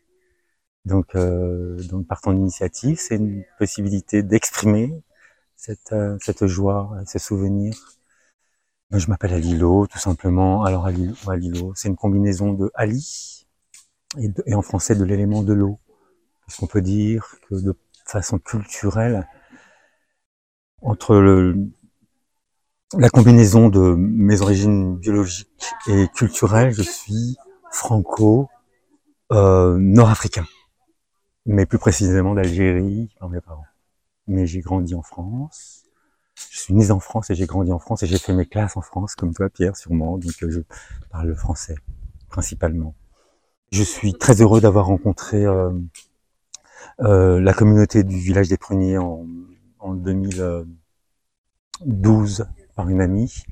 Donc, 0.84 1.14
euh, 1.14 1.78
donc 1.90 2.08
par 2.08 2.22
ton 2.22 2.36
initiative, 2.36 2.98
c'est 3.00 3.18
une 3.18 3.44
possibilité 3.60 4.24
d'exprimer 4.24 5.04
cette, 5.56 5.92
euh, 5.92 6.18
cette 6.22 6.48
joie, 6.48 6.90
ce 7.06 7.20
souvenir. 7.20 7.76
Je 8.90 9.06
m'appelle 9.10 9.36
Alilo, 9.36 9.86
tout 9.86 10.00
simplement. 10.00 10.64
Alors 10.64 10.88
Alilo, 10.88 11.74
c'est 11.76 11.88
une 11.88 11.98
combinaison 11.98 12.54
de 12.54 12.72
Ali 12.74 13.46
et 14.18 14.56
en 14.56 14.64
français 14.64 14.96
de 14.96 15.04
l'élément 15.04 15.44
de 15.44 15.54
l'eau. 15.54 15.80
Est-ce 16.50 16.58
qu'on 16.58 16.68
peut 16.68 16.82
dire 16.82 17.36
que 17.48 17.54
de 17.54 17.78
façon 18.06 18.40
culturelle, 18.40 19.30
entre 20.82 21.54
la 22.98 23.12
combinaison 23.12 23.70
de 23.70 23.94
mes 23.96 24.42
origines 24.42 24.98
biologiques 24.98 25.48
et 25.88 26.08
culturelles, 26.08 26.72
je 26.72 26.82
suis 26.82 27.38
franco-nord-africain, 27.72 30.48
mais 31.46 31.68
plus 31.68 31.78
précisément 31.78 32.34
d'Algérie 32.34 33.12
par 33.20 33.30
mes 33.30 33.42
parents. 33.42 33.68
Mais 34.26 34.48
j'ai 34.48 34.62
grandi 34.62 34.96
en 34.96 35.04
France. 35.04 35.84
Je 36.50 36.58
suis 36.58 36.74
né 36.74 36.90
en 36.90 37.00
France 37.00 37.30
et 37.30 37.36
j'ai 37.36 37.46
grandi 37.46 37.72
en 37.72 37.78
France 37.78 38.02
et 38.02 38.08
j'ai 38.08 38.18
fait 38.18 38.34
mes 38.34 38.48
classes 38.48 38.76
en 38.76 38.82
France, 38.82 39.14
comme 39.14 39.36
toi 39.36 39.52
Pierre 39.52 39.78
sûrement, 39.78 40.18
donc 40.18 40.34
euh, 40.42 40.50
je 40.50 40.62
parle 41.12 41.28
le 41.28 41.36
français 41.36 41.76
principalement. 42.28 42.96
Je 43.72 43.84
suis 43.84 44.16
très 44.16 44.42
heureux 44.42 44.62
d'avoir 44.62 44.88
rencontré 44.88 45.46
euh, 45.46 45.70
euh, 47.02 47.40
la 47.40 47.54
communauté 47.54 48.04
du 48.04 48.18
village 48.18 48.50
des 48.50 48.58
Pruniers 48.58 48.98
en, 48.98 49.26
en 49.80 49.94
2012 49.94 52.48
par 52.76 52.90
une 52.90 53.00
amie. 53.02 53.44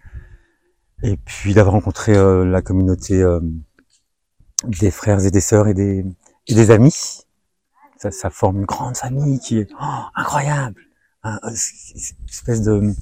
Et 1.04 1.18
puis 1.18 1.54
d'avoir 1.54 1.74
rencontré 1.74 2.18
euh, 2.18 2.46
la 2.46 2.62
communauté 2.62 3.22
euh, 3.22 3.40
des 4.66 4.92
frères 4.92 5.24
et 5.24 5.32
des 5.32 5.42
sœurs 5.42 5.68
et 5.68 5.74
des, 5.74 6.06
amis. 6.72 7.24
Ça, 7.98 8.30
forme 8.30 8.58
une 8.58 8.66
grande 8.66 8.98
famille 8.98 9.40
qui 9.40 9.60
est 9.60 9.70
oh, 9.82 10.02
incroyable. 10.16 10.82
Espèce 12.30 12.62
de, 12.62 12.94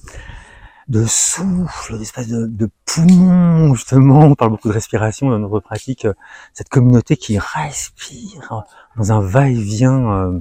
de 0.87 1.05
souffle, 1.05 1.95
une 1.95 2.01
espèce 2.01 2.27
de, 2.27 2.45
de 2.45 2.69
poumon, 2.85 3.73
justement. 3.73 4.19
On 4.19 4.35
parle 4.35 4.51
beaucoup 4.51 4.67
de 4.67 4.73
respiration 4.73 5.29
dans 5.29 5.39
notre 5.39 5.59
pratique. 5.59 6.07
Cette 6.53 6.69
communauté 6.69 7.17
qui 7.17 7.39
respire 7.39 8.63
dans 8.95 9.11
un 9.11 9.21
va-et-vient 9.21 10.11
euh, 10.11 10.39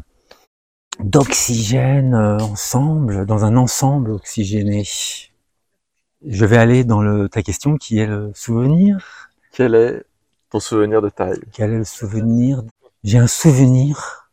d'oxygène 1.01 2.15
euh, 2.15 2.39
ensemble, 2.39 3.27
dans 3.27 3.45
un 3.45 3.57
ensemble 3.57 4.11
oxygéné. 4.11 4.85
Je 6.27 6.45
vais 6.45 6.57
aller 6.57 6.85
dans 6.85 7.03
le, 7.03 7.29
ta 7.29 7.43
question 7.43 7.77
qui 7.77 7.99
est 7.99 8.07
le 8.07 8.33
souvenir. 8.35 9.31
Quel 9.53 9.75
est 9.75 10.05
ton 10.51 10.61
souvenir 10.61 11.03
de 11.03 11.09
taille 11.09 11.41
Quel 11.53 11.73
est 11.73 11.79
le 11.79 11.85
souvenir? 11.85 12.63
J'ai 13.03 13.19
un 13.19 13.27
souvenir 13.27 14.31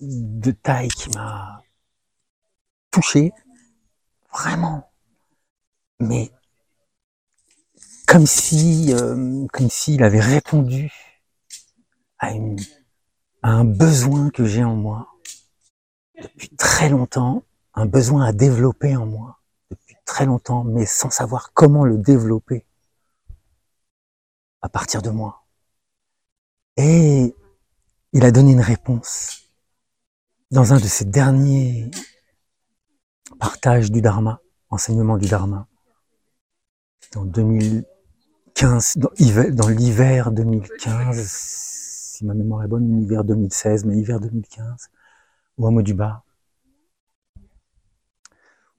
de 0.00 0.50
taille 0.50 0.88
qui 0.88 1.10
m'a 1.10 1.62
touché, 2.90 3.32
vraiment. 4.32 4.90
Mais 6.00 6.30
comme 8.06 8.26
si, 8.26 8.92
euh, 8.92 9.46
comme 9.52 9.70
s'il 9.70 10.02
avait 10.02 10.20
répondu 10.20 10.90
à, 12.18 12.28
à 13.42 13.50
un 13.50 13.64
besoin 13.64 14.30
que 14.30 14.44
j'ai 14.44 14.64
en 14.64 14.74
moi 14.74 15.08
depuis 16.20 16.50
très 16.50 16.88
longtemps, 16.88 17.44
un 17.74 17.86
besoin 17.86 18.24
à 18.24 18.32
développer 18.32 18.96
en 18.96 19.06
moi 19.06 19.40
depuis 19.70 19.96
très 20.04 20.26
longtemps, 20.26 20.64
mais 20.64 20.86
sans 20.86 21.10
savoir 21.10 21.52
comment 21.52 21.84
le 21.84 21.98
développer 21.98 22.66
à 24.62 24.68
partir 24.68 25.02
de 25.02 25.10
moi. 25.10 25.44
Et 26.76 27.34
il 28.12 28.24
a 28.24 28.30
donné 28.30 28.52
une 28.52 28.60
réponse 28.60 29.50
dans 30.50 30.72
un 30.72 30.78
de 30.78 30.86
ses 30.86 31.04
derniers 31.04 31.90
partages 33.38 33.90
du 33.90 34.00
Dharma, 34.00 34.40
enseignement 34.70 35.18
du 35.18 35.28
Dharma, 35.28 35.66
en 37.16 37.24
2015, 37.24 38.98
dans 38.98 39.68
l'hiver 39.68 40.30
2015, 40.30 41.26
si 41.26 42.24
ma 42.24 42.34
mémoire 42.34 42.62
est 42.64 42.68
bonne, 42.68 43.00
l'hiver 43.00 43.24
2016, 43.24 43.84
mais 43.84 43.96
hiver 43.96 44.20
2015, 44.20 44.90
au 45.58 45.66
hameau 45.66 45.82
du 45.82 45.94
bas, 45.94 46.22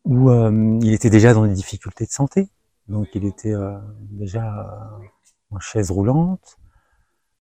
où 0.06 0.30
euh, 0.30 0.80
il 0.82 0.94
était 0.94 1.10
déjà 1.10 1.34
dans 1.34 1.46
des 1.46 1.54
difficultés 1.54 2.06
de 2.06 2.12
santé. 2.12 2.50
Donc 2.88 3.10
il 3.14 3.26
était 3.26 3.54
euh, 3.54 3.78
déjà 4.10 4.60
euh, 4.60 5.06
en 5.52 5.60
chaise 5.60 5.92
roulante, 5.92 6.58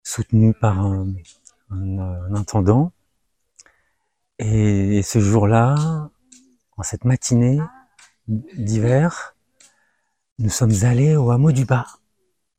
soutenu 0.02 0.54
par 0.54 0.78
un, 0.78 1.14
intendant. 2.34 2.92
Et 4.38 5.02
ce 5.02 5.18
jour-là, 5.18 6.10
en 6.78 6.82
cette 6.82 7.04
matinée 7.04 7.58
d'hiver, 8.26 9.36
nous 10.38 10.50
sommes 10.50 10.72
allés 10.82 11.16
au 11.16 11.30
hameau 11.30 11.52
du 11.52 11.64
bas 11.64 11.86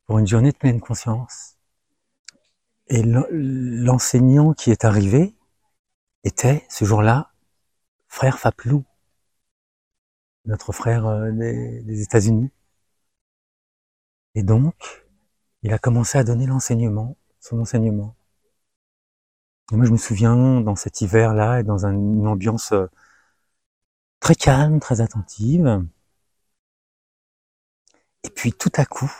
pour 0.06 0.20
une 0.20 0.28
journée 0.28 0.52
de 0.52 0.58
pleine 0.58 0.82
conscience. 0.82 1.56
Et 2.88 3.04
l'enseignant 3.04 4.54
qui 4.54 4.72
est 4.72 4.84
arrivé, 4.84 5.36
était 6.24 6.66
ce 6.70 6.86
jour-là 6.86 7.32
frère 8.08 8.40
Faplou, 8.40 8.84
notre 10.46 10.72
frère 10.72 11.06
euh, 11.08 11.32
des, 11.32 11.82
des 11.84 12.02
États-Unis. 12.02 12.52
Et 14.36 14.44
donc, 14.44 15.08
il 15.64 15.74
a 15.74 15.78
commencé 15.78 16.18
à 16.18 16.24
donner 16.24 16.46
l'enseignement, 16.46 17.18
son 17.40 17.60
enseignement. 17.60 18.16
Et 19.72 19.76
moi, 19.76 19.86
je 19.86 19.92
me 19.92 19.98
souviens 19.98 20.62
dans 20.62 20.76
cet 20.76 21.02
hiver-là 21.02 21.60
et 21.60 21.64
dans 21.64 21.86
un, 21.86 21.94
une 21.94 22.28
ambiance 22.28 22.72
euh, 22.72 22.88
très 24.20 24.36
calme, 24.36 24.80
très 24.80 25.02
attentive. 25.02 25.86
Et 28.24 28.30
puis 28.30 28.54
tout 28.54 28.72
à 28.76 28.86
coup, 28.86 29.12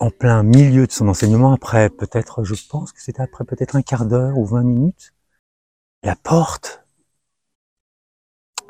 en, 0.00 0.10
plein 0.10 0.42
milieu 0.42 0.86
de 0.86 0.92
son 0.92 1.08
enseignement, 1.08 1.52
après 1.52 1.90
peut-être, 1.90 2.44
je 2.44 2.54
pense 2.68 2.92
que 2.92 3.00
c'était 3.00 3.22
après 3.22 3.44
peut-être 3.44 3.76
un 3.76 3.82
quart 3.82 4.06
d'heure 4.06 4.36
ou 4.38 4.44
vingt 4.44 4.64
minutes, 4.64 5.14
la 6.02 6.16
porte 6.16 6.84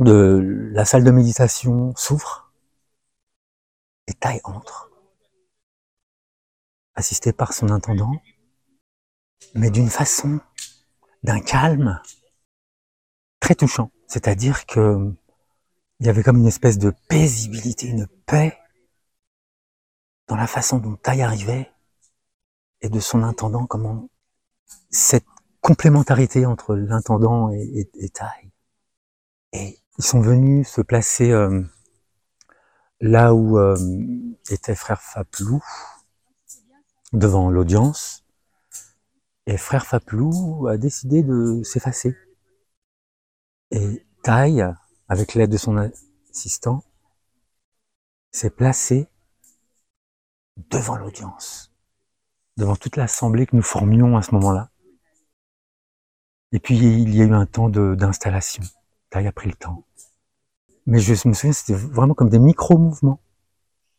de 0.01 0.71
la 0.73 0.85
salle 0.85 1.05
de 1.05 1.11
méditation 1.11 1.95
s'ouvre 1.97 2.53
et 4.07 4.15
taille 4.15 4.41
entre, 4.45 4.91
assisté 6.95 7.33
par 7.33 7.53
son 7.53 7.71
intendant, 7.71 8.21
mais 9.55 9.71
d'une 9.71 9.91
façon, 9.91 10.41
d'un 11.23 11.41
calme 11.41 12.01
très 13.43 13.55
touchant. 13.57 13.91
C'est-à-dire 14.07 14.67
que 14.67 15.13
il 16.01 16.07
y 16.07 16.09
avait 16.09 16.23
comme 16.23 16.39
une 16.39 16.47
espèce 16.47 16.79
de 16.79 16.93
paisibilité, 17.09 17.89
une 17.89 18.07
paix 18.27 18.57
dans 20.29 20.37
la 20.37 20.47
façon 20.47 20.79
dont 20.79 20.97
Taille 20.97 21.23
arrivait 21.23 21.71
et 22.81 22.89
de 22.89 23.01
son 23.01 23.23
intendant, 23.23 23.67
comment 23.67 24.09
cette 24.91 25.27
complémentarité 25.61 26.47
entre 26.47 26.75
l'intendant 26.75 27.51
et, 27.51 27.63
et, 27.63 28.05
et 28.05 28.09
Taille. 28.09 28.51
Et 29.53 29.79
ils 29.99 30.05
sont 30.05 30.21
venus 30.21 30.69
se 30.69 30.81
placer 30.81 31.31
euh, 31.31 31.63
là 33.01 33.35
où 33.35 33.59
euh, 33.59 33.77
était 34.51 34.75
frère 34.75 35.03
Faplou, 35.03 35.63
devant 37.13 37.51
l'audience. 37.51 38.25
Et 39.47 39.57
frère 39.57 39.87
Faplou 39.87 40.67
a 40.69 40.77
décidé 40.77 41.23
de 41.23 41.63
s'effacer. 41.65 42.17
Et 43.73 44.07
Taille, 44.23 44.65
avec 45.09 45.35
l'aide 45.35 45.51
de 45.51 45.57
son 45.57 45.79
assistant, 46.31 46.85
s'est 48.31 48.51
placé 48.51 49.09
devant 50.71 50.97
l'audience, 50.97 51.73
devant 52.59 52.77
toute 52.77 52.97
l'assemblée 52.97 53.47
que 53.47 53.57
nous 53.57 53.63
formions 53.63 54.17
à 54.17 54.23
ce 54.23 54.35
moment-là. 54.35 54.71
Et 56.53 56.61
puis 56.61 56.77
il 56.77 57.15
y 57.15 57.23
a 57.23 57.25
eu 57.25 57.33
un 57.33 57.47
temps 57.47 57.71
d'installation. 57.71 58.63
Taille 59.09 59.27
a 59.27 59.33
pris 59.33 59.49
le 59.49 59.57
temps. 59.57 59.87
Mais 60.87 60.99
je 60.99 61.13
me 61.27 61.33
souviens, 61.33 61.53
c'était 61.53 61.75
vraiment 61.75 62.13
comme 62.13 62.29
des 62.29 62.39
micro-mouvements, 62.39 63.21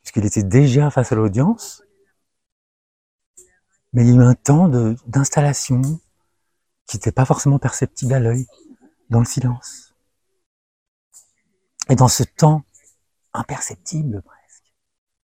puisqu'il 0.03 0.25
était 0.25 0.43
déjà 0.43 0.91
face 0.91 1.11
à 1.11 1.15
l'audience. 1.15 1.83
Mais 3.93 4.03
il 4.03 4.09
y 4.09 4.11
a 4.11 4.21
eu 4.21 4.23
un 4.23 4.35
temps 4.35 4.67
d'installation 4.67 5.81
qui 6.85 6.97
n'était 6.97 7.11
pas 7.11 7.25
forcément 7.25 7.57
perceptible 7.57 8.13
à 8.13 8.19
l'œil, 8.19 8.45
dans 9.09 9.19
le 9.19 9.25
silence. 9.25 9.93
Et 11.89 11.95
dans 11.95 12.07
ce 12.07 12.23
temps 12.23 12.63
imperceptible, 13.33 14.23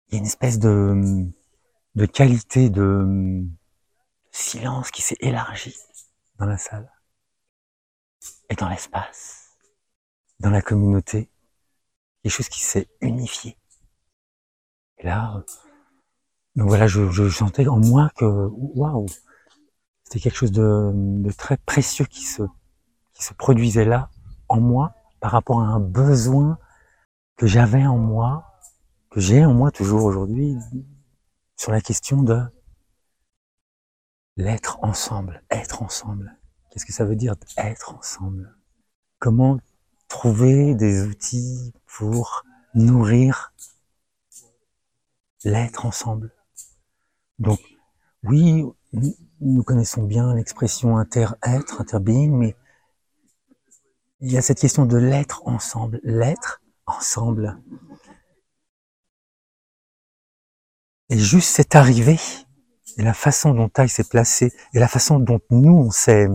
il 0.08 0.14
y 0.14 0.16
a 0.16 0.20
une 0.20 0.26
espèce 0.26 0.58
de, 0.58 1.28
de 1.94 2.06
qualité 2.06 2.70
de 2.70 3.44
silence 4.32 4.90
qui 4.90 5.02
s'est 5.02 5.18
élargie 5.20 5.76
dans 6.38 6.46
la 6.46 6.58
salle 6.58 6.90
et 8.48 8.54
dans 8.54 8.68
l'espace, 8.68 9.56
dans 10.40 10.50
la 10.50 10.62
communauté, 10.62 11.30
quelque 12.22 12.32
chose 12.32 12.48
qui 12.48 12.60
s'est 12.60 12.88
unifié. 13.00 13.56
Et 14.98 15.04
là, 15.04 15.44
donc 16.56 16.68
voilà, 16.68 16.86
je, 16.86 17.10
je 17.10 17.28
sentais 17.28 17.68
en 17.68 17.78
moi 17.78 18.10
que 18.16 18.24
waouh, 18.24 19.06
c'était 20.04 20.20
quelque 20.20 20.36
chose 20.36 20.52
de, 20.52 20.90
de, 20.94 21.30
très 21.30 21.56
précieux 21.56 22.04
qui 22.04 22.24
se, 22.24 22.42
se 23.22 23.34
produisait 23.34 23.84
là, 23.84 24.10
en 24.48 24.60
moi, 24.60 24.94
par 25.20 25.32
rapport 25.32 25.60
à 25.60 25.66
un 25.66 25.80
besoin 25.80 26.58
que 27.36 27.46
j'avais 27.46 27.86
en 27.86 27.98
moi 27.98 28.50
que 29.10 29.20
j'ai 29.20 29.44
en 29.44 29.52
moi 29.52 29.70
toujours 29.70 30.04
aujourd'hui 30.04 30.56
sur 31.56 31.72
la 31.72 31.80
question 31.80 32.22
de 32.22 32.40
l'être 34.36 34.78
ensemble, 34.82 35.42
être 35.50 35.82
ensemble. 35.82 36.38
Qu'est-ce 36.70 36.86
que 36.86 36.92
ça 36.92 37.04
veut 37.04 37.16
dire 37.16 37.34
être 37.56 37.94
ensemble? 37.94 38.56
Comment 39.18 39.58
trouver 40.08 40.74
des 40.76 41.02
outils 41.02 41.74
pour 41.86 42.44
nourrir 42.74 43.52
l'être 45.44 45.84
ensemble? 45.84 46.32
Donc 47.40 47.58
oui, 48.22 48.64
nous 49.40 49.62
connaissons 49.64 50.04
bien 50.04 50.34
l'expression 50.34 50.98
inter-être, 50.98 51.80
inter-being, 51.80 52.30
mais 52.30 52.56
il 54.20 54.32
y 54.32 54.38
a 54.38 54.42
cette 54.42 54.60
question 54.60 54.86
de 54.86 54.96
l'être 54.96 55.42
ensemble, 55.46 56.00
l'être 56.02 56.62
ensemble. 56.86 57.58
Et 61.08 61.18
juste 61.18 61.48
cette 61.48 61.74
arrivée, 61.74 62.20
et 62.96 63.02
la 63.02 63.14
façon 63.14 63.54
dont 63.54 63.68
Taille 63.68 63.88
s'est 63.88 64.04
placé, 64.04 64.52
et 64.74 64.78
la 64.78 64.88
façon 64.88 65.18
dont 65.18 65.40
nous, 65.50 65.76
on 65.76 65.90
s'est... 65.90 66.28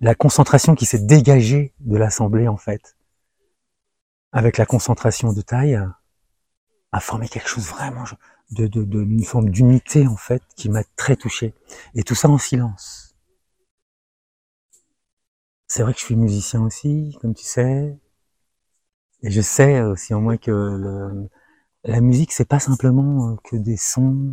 La 0.00 0.14
concentration 0.14 0.74
qui 0.74 0.86
s'est 0.86 1.00
dégagée 1.00 1.74
de 1.80 1.96
l'Assemblée, 1.96 2.46
en 2.46 2.56
fait, 2.56 2.96
avec 4.32 4.56
la 4.56 4.66
concentration 4.66 5.32
de 5.32 5.42
taille, 5.42 5.78
a 6.92 7.00
formé 7.00 7.28
quelque 7.28 7.48
chose 7.48 7.66
vraiment 7.66 8.04
de, 8.50 8.68
de 8.68 9.02
une 9.02 9.24
forme 9.24 9.50
d'unité 9.50 10.06
en 10.06 10.16
fait 10.16 10.42
qui 10.54 10.68
m'a 10.68 10.84
très 10.96 11.16
touché. 11.16 11.54
Et 11.94 12.04
tout 12.04 12.14
ça 12.14 12.28
en 12.28 12.38
silence. 12.38 13.03
C'est 15.74 15.82
vrai 15.82 15.92
que 15.92 15.98
je 15.98 16.04
suis 16.04 16.14
musicien 16.14 16.62
aussi, 16.62 17.18
comme 17.20 17.34
tu 17.34 17.42
sais, 17.42 17.98
et 19.22 19.30
je 19.32 19.40
sais 19.40 19.80
aussi 19.80 20.14
en 20.14 20.20
moi 20.20 20.38
que 20.38 21.26
la 21.82 22.00
musique 22.00 22.30
c'est 22.30 22.44
pas 22.44 22.60
simplement 22.60 23.34
que 23.38 23.56
des 23.56 23.76
sons, 23.76 24.32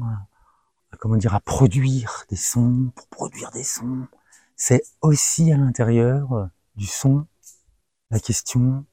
comment 1.00 1.16
dire, 1.16 1.34
à 1.34 1.40
produire 1.40 2.26
des 2.30 2.36
sons 2.36 2.92
pour 2.96 3.08
produire 3.08 3.50
des 3.50 3.64
sons. 3.64 4.06
C'est 4.56 4.84
aussi 5.02 5.52
à 5.52 5.58
l'intérieur 5.58 6.48
du 6.76 6.86
son 6.86 7.26
la 8.12 8.20
question 8.20 8.86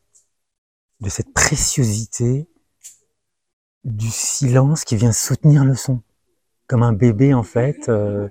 de 1.00 1.10
cette 1.10 1.34
préciosité 1.34 2.48
du 3.84 4.08
silence 4.08 4.84
qui 4.84 4.96
vient 4.96 5.12
soutenir 5.12 5.66
le 5.66 5.74
son. 5.74 6.02
Comme 6.66 6.82
un 6.82 6.94
bébé, 6.94 7.34
en 7.34 7.42
fait, 7.42 7.90
euh, 7.90 8.30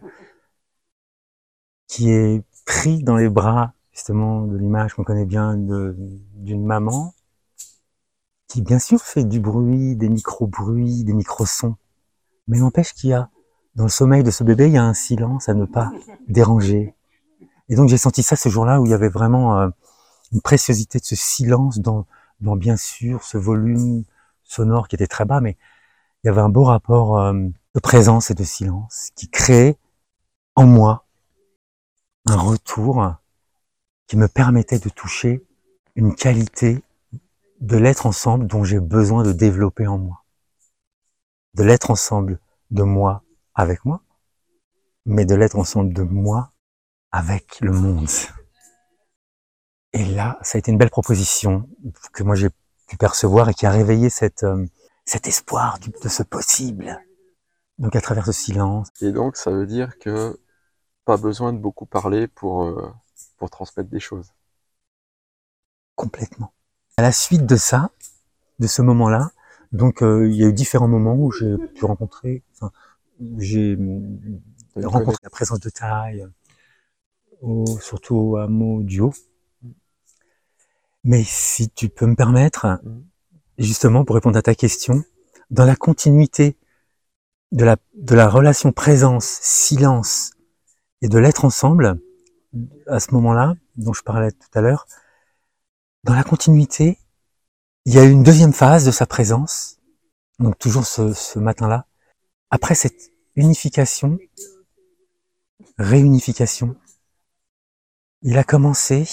qui 1.86 2.10
est 2.10 2.43
pris 2.65 3.03
dans 3.03 3.15
les 3.15 3.30
bras, 3.30 3.75
justement, 3.98 4.44
de 4.44 4.56
l'image 4.56 4.94
qu'on 4.94 5.04
connaît 5.04 5.26
bien 5.26 5.56
d'une 5.58 6.64
maman, 6.64 7.16
qui 8.48 8.62
bien 8.62 8.78
sûr 8.78 9.02
fait 9.02 9.24
du 9.24 9.40
bruit, 9.40 9.96
des 9.96 10.08
micro-bruits, 10.08 11.04
des 11.04 11.14
micro-sons. 11.14 11.76
Mais 12.48 12.60
n'empêche 12.60 12.94
qu'il 12.94 13.10
y 13.10 13.14
a, 13.14 13.32
dans 13.74 13.86
le 13.86 13.90
sommeil 13.90 14.22
de 14.22 14.30
ce 14.30 14.44
bébé, 14.44 14.68
il 14.68 14.74
y 14.74 14.78
a 14.78 14.84
un 14.84 14.94
silence 14.94 15.50
à 15.50 15.56
ne 15.56 15.66
pas 15.66 15.92
déranger. 16.28 16.94
Et 17.70 17.76
donc 17.76 17.90
j'ai 17.90 17.98
senti 17.98 18.22
ça 18.22 18.36
ce 18.36 18.50
jour-là 18.50 18.80
où 18.80 18.86
il 18.86 18.92
y 18.92 18.94
avait 18.94 19.10
vraiment 19.10 19.60
euh, 19.60 19.70
une 20.32 20.42
préciosité 20.42 21.00
de 21.00 21.04
ce 21.04 21.16
silence 21.16 21.80
dans, 21.80 22.06
dans 22.40 22.56
bien 22.56 22.78
sûr 22.78 23.24
ce 23.24 23.40
volume 23.40 24.04
sonore 24.44 24.88
qui 24.88 24.96
était 24.96 25.08
très 25.08 25.26
bas, 25.26 25.42
mais 25.42 25.58
il 26.24 26.28
y 26.28 26.30
avait 26.30 26.42
un 26.42 26.50
beau 26.50 26.64
rapport 26.66 27.18
euh, 27.18 27.34
de 27.34 27.80
présence 27.80 28.30
et 28.30 28.36
de 28.36 28.44
silence 28.44 29.10
qui 29.16 29.28
créait 29.28 29.80
en 30.56 30.68
moi 30.68 31.06
un 32.28 32.38
retour 32.38 33.18
qui 34.08 34.17
me 34.17 34.28
permettait 34.28 34.80
de 34.80 34.89
toucher 34.89 35.46
une 35.96 36.15
qualité 36.15 36.84
de 37.60 37.78
l'être 37.78 38.06
ensemble 38.06 38.48
dont 38.48 38.63
j'ai 38.63 38.80
besoin 38.80 39.24
de 39.24 39.32
développer 39.32 39.88
en 39.88 39.98
moi. 39.98 40.24
De 41.56 41.63
l'être 41.63 41.91
ensemble 41.91 42.39
de 42.72 42.84
moi 42.84 43.24
avec 43.56 43.84
moi, 43.84 44.02
mais 45.06 45.26
de 45.26 45.36
l'être 45.36 45.58
ensemble 45.58 45.93
de 45.93 46.04
moi 46.04 46.52
avec 47.12 47.60
le 47.62 47.72
monde. 47.72 48.10
Et 49.93 50.06
là, 50.06 50.38
ça 50.41 50.58
a 50.58 50.60
été 50.60 50.72
une 50.72 50.78
belle 50.78 50.89
proposition 50.89 51.67
que 52.13 52.24
moi 52.24 52.36
j'ai 52.36 52.50
pu 52.88 52.98
percevoir 52.98 53.50
et 53.50 53.54
qui 53.54 53.65
a 53.65 53.72
réveillé 53.72 54.10
euh, 54.43 54.65
cet 55.06 55.28
espoir 55.28 55.80
de 55.80 56.10
ce 56.10 56.24
possible. 56.24 57.04
Donc 57.80 57.96
à 57.96 58.02
travers 58.02 58.26
ce 58.26 58.32
silence. 58.32 58.89
Et 59.02 59.12
donc 59.12 59.36
ça 59.38 59.52
veut 59.52 59.65
dire 59.65 59.98
que 60.00 60.39
pas 61.06 61.17
besoin 61.17 61.54
de 61.54 61.58
beaucoup 61.58 61.86
parler 61.86 62.28
pour, 62.28 62.63
euh, 62.63 62.91
pour 63.38 63.50
transmettre 63.50 63.89
des 63.89 64.00
choses. 64.00 64.34
Complètement. 65.95 66.54
À 66.97 67.02
la 67.02 67.12
suite 67.12 67.45
de 67.45 67.56
ça, 67.56 67.91
de 68.60 68.67
ce 68.67 68.82
moment-là, 68.82 69.32
donc 69.71 70.02
euh, 70.02 70.28
il 70.30 70.36
y 70.36 70.43
a 70.43 70.47
eu 70.47 70.54
différents 70.54 70.88
moments 70.88 71.15
où 71.15 71.32
j'ai 71.32 71.58
pu 71.76 71.86
rencontrer, 71.86 72.43
enfin, 72.54 72.71
j'ai 73.38 73.78
rencontré 74.76 75.19
la 75.23 75.30
présence 75.30 75.60
de 75.60 75.69
taille, 75.69 76.28
au, 77.41 77.65
surtout 77.80 78.38
à 78.38 78.47
mot 78.47 78.82
duo, 78.84 79.13
mais 81.04 81.23
si 81.23 81.69
tu 81.69 81.89
peux 81.89 82.06
me 82.06 82.15
permettre, 82.15 82.80
mm. 82.84 83.04
justement 83.60 84.06
pour 84.06 84.15
répondre 84.15 84.38
à 84.38 84.41
ta 84.41 84.56
question, 84.56 85.04
dans 85.50 85.65
la 85.65 85.76
continuité 85.76 86.58
de 87.52 87.63
la, 87.63 87.78
de 87.95 88.15
la 88.15 88.28
relation 88.28 88.71
présence-silence 88.71 90.32
et 91.02 91.08
de 91.08 91.17
l'être 91.17 91.45
ensemble, 91.45 92.00
à 92.88 93.00
ce 93.00 93.12
moment-là, 93.13 93.56
dont 93.76 93.93
je 93.93 94.04
parlais 94.04 94.32
tout 94.32 94.50
à 94.54 94.62
l'heure, 94.62 94.88
dans 96.04 96.13
la 96.13 96.24
continuité, 96.24 96.98
il 97.86 97.93
y 97.93 98.00
a 98.00 98.04
une 98.04 98.24
deuxième 98.24 98.54
phase 98.54 98.86
de 98.86 98.91
sa 98.91 99.06
présence, 99.06 99.80
donc 100.39 100.58
toujours 100.58 100.86
ce 100.86 101.39
matin-là. 101.39 101.86
Après 102.50 102.76
cette 102.76 103.12
unification, 103.36 104.17
réunification, 105.78 106.76
il 108.22 108.38
a 108.38 108.43
commencé 108.43 109.08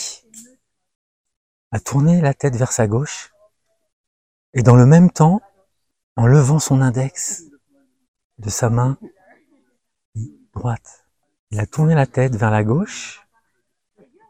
à 1.71 1.81
tourner 1.81 2.21
la 2.21 2.35
tête 2.35 2.57
vers 2.57 2.73
sa 2.73 2.87
gauche 2.87 3.33
et 4.55 4.63
dans 4.63 4.77
le 4.77 4.87
même 4.87 5.11
temps, 5.11 5.41
en 6.17 6.27
levant 6.27 6.61
son 6.61 6.81
index 6.81 7.43
de 8.39 8.49
sa 8.49 8.71
main 8.71 8.99
droite, 10.55 11.07
il 11.51 11.59
a 11.59 11.67
tourné 11.67 11.95
la 11.95 12.07
tête 12.07 12.37
vers 12.37 12.51
la 12.51 12.63
gauche 12.63 13.24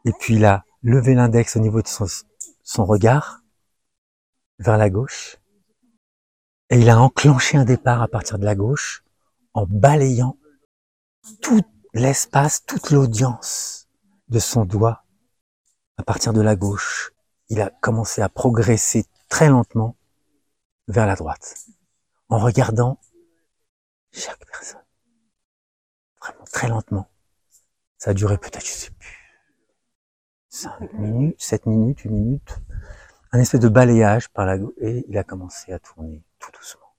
et 0.05 0.13
puis 0.13 0.37
il 0.37 0.45
a 0.45 0.65
levé 0.83 1.15
l'index 1.15 1.57
au 1.57 1.61
niveau 1.61 1.83
de 1.83 1.89
son, 1.89 2.85
regard 2.85 3.41
vers 4.59 4.79
la 4.79 4.91
gauche 4.91 5.37
et 6.71 6.79
il 6.79 6.91
a 6.91 7.01
enclenché 7.01 7.57
un 7.57 7.65
départ 7.65 8.03
à 8.03 8.09
partir 8.09 8.39
de 8.39 8.45
la 8.45 8.55
gauche 8.55 9.05
en 9.53 9.67
balayant 9.67 10.39
tout 11.41 11.63
l'espace, 11.93 12.65
toute 12.67 12.91
l'audience 12.91 13.89
de 14.29 14.39
son 14.39 14.65
doigt 14.65 15.05
à 15.97 16.03
partir 16.03 16.33
de 16.33 16.41
la 16.41 16.57
gauche 16.57 17.15
il 17.49 17.61
a 17.61 17.71
commencé 17.71 18.23
à 18.23 18.29
progresser 18.29 19.05
très 19.29 19.49
lentement 19.49 19.97
vers 20.89 21.07
la 21.07 21.15
droite, 21.15 21.67
en 22.29 22.39
regardant 22.39 23.01
chaque 24.13 24.45
personne. 24.47 24.85
Vraiment 26.21 26.45
très 26.45 26.69
lentement. 26.69 27.09
Ça 27.99 28.11
a 28.11 28.15
duré 28.15 28.39
peut-être, 28.39 28.67
je 28.67 28.73
sais 28.73 28.91
plus, 28.91 29.24
5 30.55 30.93
minutes, 30.93 31.43
7 31.43 31.67
minutes, 31.67 32.01
8 32.03 32.11
minutes. 32.11 32.61
Un 33.33 33.41
espèce 33.41 33.59
de 33.59 33.69
balayage 33.69 34.29
par 34.29 34.47
la 34.47 34.55
et 34.79 35.05
il 35.09 35.19
a 35.19 35.25
commencé 35.25 35.73
à 35.73 35.81
tourner 35.81 36.23
tout 36.39 36.53
doucement, 36.53 36.95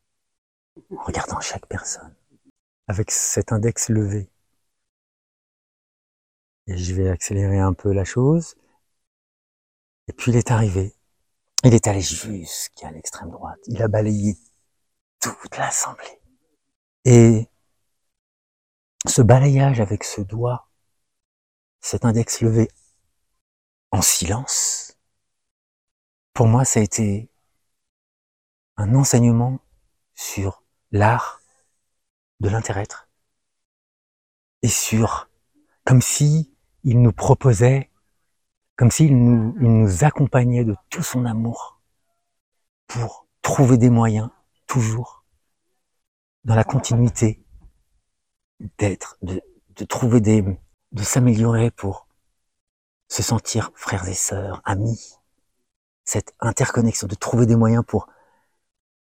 en 0.92 1.02
regardant 1.04 1.40
chaque 1.40 1.66
personne, 1.66 2.14
avec 2.88 3.12
cet 3.12 3.54
index 3.54 3.88
levé. 3.88 4.30
Et 6.68 6.76
je 6.76 6.94
vais 6.96 7.10
accélérer 7.10 7.60
un 7.60 7.72
peu 7.72 7.94
la 7.94 8.04
chose. 8.04 8.56
Et 10.10 10.14
puis 10.14 10.34
il 10.34 10.38
est 10.38 10.52
arrivé. 10.52 10.94
Il 11.64 11.74
est 11.74 11.88
allé 11.88 12.02
jusqu'à 12.02 12.92
l'extrême 12.92 13.32
droite. 13.32 13.60
Il 13.68 13.82
a 13.82 13.88
balayé 13.88 14.38
toute 15.22 15.58
l'assemblée. 15.58 16.20
Et 17.06 17.48
ce 19.08 19.22
balayage 19.22 19.80
avec 19.80 20.04
ce 20.04 20.20
doigt, 20.20 20.68
cet 21.80 22.04
index 22.04 22.42
levé 22.42 22.68
en 23.96 24.02
silence, 24.02 24.98
pour 26.34 26.48
moi, 26.48 26.66
ça 26.66 26.82
a 26.82 26.84
été 26.84 27.32
un 28.76 28.94
enseignement 28.94 29.60
sur 30.16 30.64
l'art 30.92 31.40
de 32.42 32.50
l'interêtre 32.50 33.08
et 34.62 34.68
sur 34.68 35.30
comme 35.86 36.02
si 36.02 36.54
il 36.84 37.02
nous 37.02 37.14
proposait 37.14 37.90
comme 38.76 38.92
s'il 38.92 39.18
nous, 39.18 39.56
il 39.62 39.72
nous 39.72 40.04
accompagnait 40.04 40.66
de 40.66 40.76
tout 40.90 41.04
son 41.04 41.24
amour 41.24 41.82
pour 42.88 43.28
trouver 43.42 43.78
des 43.78 43.90
moyens, 43.90 44.30
toujours, 44.68 45.24
dans 46.44 46.56
la 46.56 46.66
continuité, 46.66 47.46
d'être, 48.78 49.18
de 49.22 49.86
trouver 49.86 50.20
des, 50.20 50.44
de 50.92 51.04
s'améliorer 51.04 51.72
pour 51.72 52.06
se 53.08 53.24
sentir 53.24 53.72
frères 53.76 54.08
et 54.08 54.14
sœurs, 54.14 54.62
amis, 54.66 55.16
cette 56.04 56.34
interconnexion, 56.40 57.08
de 57.08 57.16
trouver 57.16 57.46
des 57.46 57.56
moyens 57.56 57.84
pour, 57.86 58.08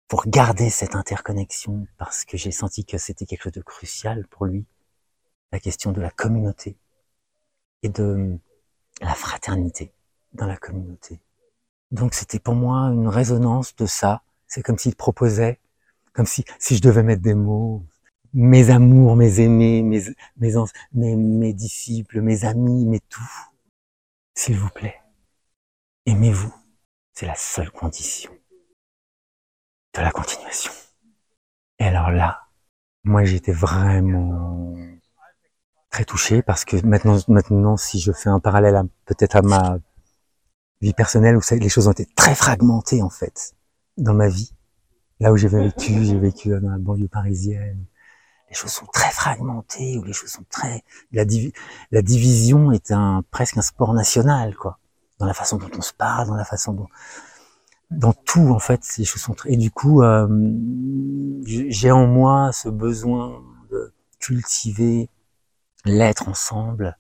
pour 0.09 0.27
garder 0.27 0.71
cette 0.71 0.95
interconnexion, 0.95 1.87
parce 1.99 2.25
que 2.25 2.37
j'ai 2.37 2.53
senti 2.53 2.85
que 2.85 2.99
c'était 2.99 3.27
quelque 3.27 3.45
chose 3.45 3.53
de 3.53 3.63
crucial 3.63 4.27
pour 4.29 4.47
lui, 4.47 4.67
la 5.53 5.61
question 5.61 5.93
de 5.93 6.01
la 6.01 6.11
communauté 6.11 6.77
et 7.83 7.89
de, 7.89 8.39
la 9.01 9.15
fraternité 9.15 9.93
dans 10.33 10.47
la 10.47 10.57
communauté. 10.57 11.21
Donc 11.91 12.15
c'était 12.15 12.39
pour 12.39 12.55
moi 12.55 12.87
une 12.87 13.09
résonance 13.09 13.75
de 13.77 13.87
ça. 13.87 14.23
C'est 14.47 14.63
comme 14.63 14.79
s'il 14.79 14.97
proposait, 14.97 15.61
comme 16.13 16.27
si, 16.27 16.45
si 16.59 16.77
je 16.77 16.83
devais 16.83 17.03
mettre 17.03 17.23
des 17.23 17.35
mots, 17.35 17.85
mes 18.33 18.71
amours, 18.71 19.17
mes 19.17 19.41
aimés, 19.41 19.83
mes, 19.83 20.03
mes, 20.37 20.53
mes, 20.93 21.17
mes 21.17 21.53
disciples, 21.53 22.21
mes 22.21 22.45
amis, 22.45 22.85
mes 22.85 23.01
tout. 23.01 23.23
S'il 24.35 24.59
vous 24.59 24.71
plaît, 24.71 25.01
aimez-vous. 26.07 26.53
C'est 27.13 27.27
la 27.27 27.37
seule 27.37 27.71
condition 27.71 28.33
de 29.95 30.01
la 30.01 30.11
continuation. 30.11 30.73
Et 31.79 31.85
alors 31.85 32.11
là, 32.11 32.49
moi 33.05 33.25
j'étais 33.25 33.53
vraiment 33.53 34.75
très 35.91 36.05
touché 36.05 36.43
parce 36.43 36.65
que 36.65 36.85
maintenant, 36.85 37.19
maintenant, 37.29 37.77
si 37.77 38.01
je 38.01 38.11
fais 38.11 38.29
un 38.29 38.41
parallèle 38.41 38.83
peut-être 39.05 39.37
à 39.37 39.43
ma 39.43 39.79
vie 40.81 40.93
personnelle 40.93 41.37
où 41.37 41.41
les 41.53 41.69
choses 41.69 41.87
ont 41.87 41.93
été 41.93 42.07
très 42.17 42.35
fragmentées 42.35 43.03
en 43.03 43.11
fait 43.11 43.55
dans 43.97 44.15
ma 44.15 44.29
vie. 44.29 44.53
Là 45.21 45.33
où 45.33 45.37
j'ai 45.37 45.47
vécu, 45.47 46.05
j'ai 46.05 46.19
vécu 46.19 46.49
dans 46.49 46.71
la 46.71 46.79
banlieue 46.79 47.07
parisienne. 47.07 47.87
Les 48.49 48.55
choses 48.55 48.71
sont 48.71 48.87
très 48.87 49.11
fragmentées, 49.11 49.99
où 49.99 50.05
les 50.05 50.13
choses 50.13 50.31
sont 50.31 50.45
très. 50.49 50.85
La, 51.13 51.25
la 51.91 52.03
division 52.03 52.73
est 52.73 52.93
un 52.93 53.23
presque 53.31 53.57
un 53.57 53.63
sport 53.63 53.95
national, 53.95 54.55
quoi. 54.57 54.79
Dans 55.19 55.27
la 55.27 55.35
façon 55.35 55.57
dont 55.59 55.71
on 55.77 55.81
se 55.81 55.93
parle, 55.93 56.29
dans 56.29 56.37
la 56.37 56.45
façon 56.45 56.73
dont, 56.73 56.89
dans 57.91 58.13
tout 58.13 58.49
en 58.51 58.59
fait, 58.59 58.83
les 58.99 59.05
choses 59.05 59.23
sont 59.23 59.35
très. 59.35 59.53
Et 59.53 59.57
du 59.57 59.71
coup, 59.71 60.03
euh, 60.03 60.27
j'ai 61.45 61.91
en 61.91 62.07
moi 62.07 62.51
ce 62.53 62.69
besoin 62.69 63.43
de 63.71 63.93
cultiver 64.19 65.09
l'être 65.85 66.29
ensemble, 66.29 66.97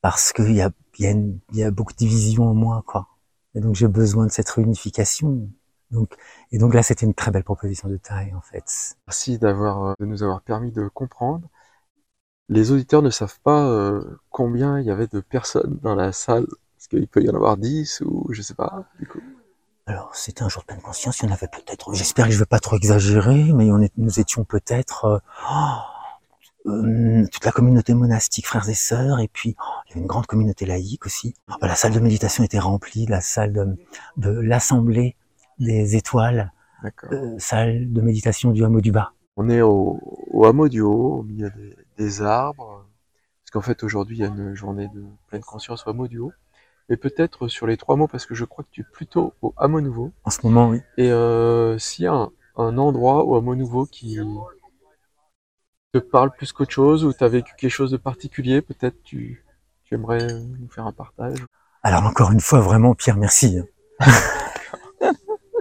parce 0.00 0.32
qu'il 0.32 0.52
y 0.52 0.62
a, 0.62 0.70
y, 0.98 1.40
y 1.52 1.62
a 1.62 1.70
beaucoup 1.70 1.92
de 1.92 1.98
divisions 1.98 2.44
en 2.48 2.54
moi, 2.54 2.82
quoi. 2.86 3.08
Et 3.54 3.60
donc 3.60 3.74
j'ai 3.74 3.88
besoin 3.88 4.26
de 4.26 4.30
cette 4.30 4.50
réunification. 4.50 5.48
Donc, 5.90 6.14
et 6.52 6.58
donc 6.58 6.74
là, 6.74 6.82
c'était 6.82 7.06
une 7.06 7.14
très 7.14 7.30
belle 7.30 7.44
proposition 7.44 7.88
de 7.88 7.96
taille, 7.96 8.34
en 8.34 8.40
fait. 8.40 8.96
Merci 9.06 9.38
d'avoir, 9.38 9.84
euh, 9.84 9.94
de 10.00 10.06
nous 10.06 10.22
avoir 10.22 10.42
permis 10.42 10.72
de 10.72 10.88
comprendre. 10.88 11.48
Les 12.48 12.70
auditeurs 12.70 13.02
ne 13.02 13.10
savent 13.10 13.40
pas 13.40 13.68
euh, 13.68 14.18
combien 14.30 14.78
il 14.80 14.86
y 14.86 14.90
avait 14.90 15.08
de 15.08 15.20
personnes 15.20 15.78
dans 15.82 15.94
la 15.94 16.12
salle. 16.12 16.46
Est-ce 16.78 16.88
qu'il 16.88 17.08
peut 17.08 17.22
y 17.22 17.30
en 17.30 17.34
avoir 17.34 17.56
10 17.56 18.02
ou 18.04 18.26
je 18.32 18.42
sais 18.42 18.54
pas, 18.54 18.84
du 19.00 19.06
coup? 19.06 19.20
Alors, 19.86 20.14
c'était 20.16 20.42
un 20.42 20.48
jour 20.48 20.62
de 20.62 20.66
pleine 20.66 20.80
conscience. 20.80 21.20
Il 21.20 21.26
y 21.26 21.28
en 21.28 21.32
avait 21.32 21.48
peut-être, 21.48 21.94
j'espère 21.94 22.26
que 22.26 22.32
je 22.32 22.36
ne 22.36 22.40
vais 22.40 22.46
pas 22.46 22.58
trop 22.58 22.76
exagérer, 22.76 23.52
mais 23.52 23.70
on 23.70 23.80
est, 23.80 23.92
nous 23.96 24.18
étions 24.18 24.44
peut-être, 24.44 25.04
euh, 25.04 25.18
euh, 26.66 27.24
toute 27.32 27.44
la 27.44 27.52
communauté 27.52 27.94
monastique, 27.94 28.46
frères 28.46 28.68
et 28.68 28.74
sœurs, 28.74 29.20
et 29.20 29.28
puis 29.28 29.54
oh, 29.60 29.72
il 29.86 29.90
y 29.90 29.92
avait 29.92 30.00
une 30.00 30.08
grande 30.08 30.26
communauté 30.26 30.66
laïque 30.66 31.06
aussi. 31.06 31.34
La 31.60 31.76
salle 31.76 31.92
de 31.92 32.00
méditation 32.00 32.42
était 32.42 32.58
remplie, 32.58 33.06
la 33.06 33.20
salle 33.20 33.52
de, 33.52 33.76
de 34.16 34.30
l'assemblée 34.30 35.14
des 35.58 35.96
étoiles, 35.96 36.52
euh, 37.12 37.34
salle 37.38 37.92
de 37.92 38.00
méditation 38.00 38.50
du 38.52 38.64
hameau 38.64 38.80
du 38.80 38.92
bas. 38.92 39.12
On 39.36 39.48
est 39.48 39.60
au, 39.60 40.00
au 40.30 40.46
hameau 40.46 40.68
du 40.68 40.80
haut, 40.80 41.18
au 41.18 41.22
milieu 41.22 41.50
des, 41.50 41.76
des 41.96 42.22
arbres, 42.22 42.86
parce 43.42 43.50
qu'en 43.52 43.60
fait 43.60 43.82
aujourd'hui 43.82 44.18
il 44.18 44.20
y 44.20 44.24
a 44.24 44.28
une 44.28 44.54
journée 44.54 44.88
de 44.94 45.04
pleine 45.28 45.42
conscience 45.42 45.86
au 45.86 45.90
hameau 45.90 46.08
du 46.08 46.18
haut. 46.18 46.32
Et 46.88 46.96
peut-être 46.96 47.48
sur 47.48 47.66
les 47.66 47.76
trois 47.76 47.96
mots, 47.96 48.06
parce 48.06 48.26
que 48.26 48.34
je 48.34 48.44
crois 48.44 48.62
que 48.64 48.70
tu 48.70 48.82
es 48.82 48.84
plutôt 48.84 49.34
au 49.42 49.52
hameau 49.56 49.80
nouveau. 49.80 50.12
En 50.24 50.30
ce 50.30 50.38
moment, 50.44 50.68
oui. 50.68 50.80
Et 50.96 51.10
euh, 51.10 51.78
s'il 51.78 52.04
y 52.04 52.08
a 52.08 52.12
un, 52.12 52.30
un 52.56 52.78
endroit 52.78 53.24
au 53.24 53.36
hameau 53.36 53.54
nouveau 53.54 53.86
qui, 53.86 54.18
te 55.92 55.98
parle 55.98 56.30
plus 56.32 56.52
qu'autre 56.52 56.72
chose 56.72 57.04
ou 57.04 57.12
tu 57.12 57.24
as 57.24 57.28
vécu 57.28 57.52
quelque 57.56 57.70
chose 57.70 57.90
de 57.90 57.96
particulier 57.96 58.60
Peut-être 58.60 59.02
tu, 59.02 59.44
tu 59.84 59.94
aimerais 59.94 60.26
nous 60.26 60.68
faire 60.68 60.86
un 60.86 60.92
partage 60.92 61.38
Alors 61.82 62.04
encore 62.04 62.32
une 62.32 62.40
fois, 62.40 62.60
vraiment 62.60 62.94
Pierre, 62.94 63.16
merci. 63.16 63.60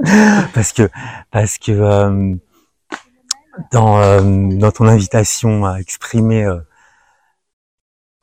parce 0.54 0.72
que 0.72 0.90
parce 1.32 1.58
que 1.58 1.72
euh, 1.72 2.36
dans, 3.72 4.00
euh, 4.00 4.50
dans 4.58 4.72
ton 4.72 4.88
invitation 4.88 5.66
à 5.66 5.80
exprimer 5.80 6.46
euh, 6.46 6.60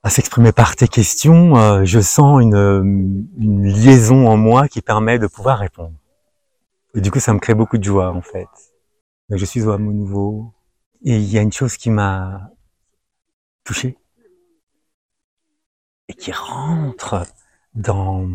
à 0.03 0.11
s'exprimer 0.11 0.53
par 0.53 0.75
tes 0.75 0.89
questions, 0.89 1.57
euh, 1.57 1.85
je 1.85 2.01
sens 2.01 2.43
une, 2.43 3.29
une 3.39 3.67
liaison 3.67 4.27
en 4.27 4.37
moi 4.37 4.67
qui 4.67 4.83
permet 4.83 5.19
de 5.19 5.29
pouvoir 5.29 5.61
répondre. 5.61 5.95
Et 6.95 7.01
du 7.01 7.11
coup, 7.11 7.21
ça 7.21 7.33
me 7.33 7.39
crée 7.39 7.55
beaucoup 7.55 7.79
de 7.79 7.85
joie 7.85 8.11
en 8.11 8.21
fait. 8.21 8.49
Donc, 9.29 9.39
je 9.39 9.45
suis 9.45 9.63
au 9.63 9.79
nouveau, 9.79 10.53
et 11.05 11.17
il 11.17 11.31
y 11.31 11.39
a 11.39 11.43
une 11.43 11.53
chose 11.53 11.77
qui 11.77 11.89
m'a 11.91 12.51
touché 13.65 13.97
et 16.09 16.15
qui 16.15 16.33
rentre 16.33 17.25
dans 17.75 18.29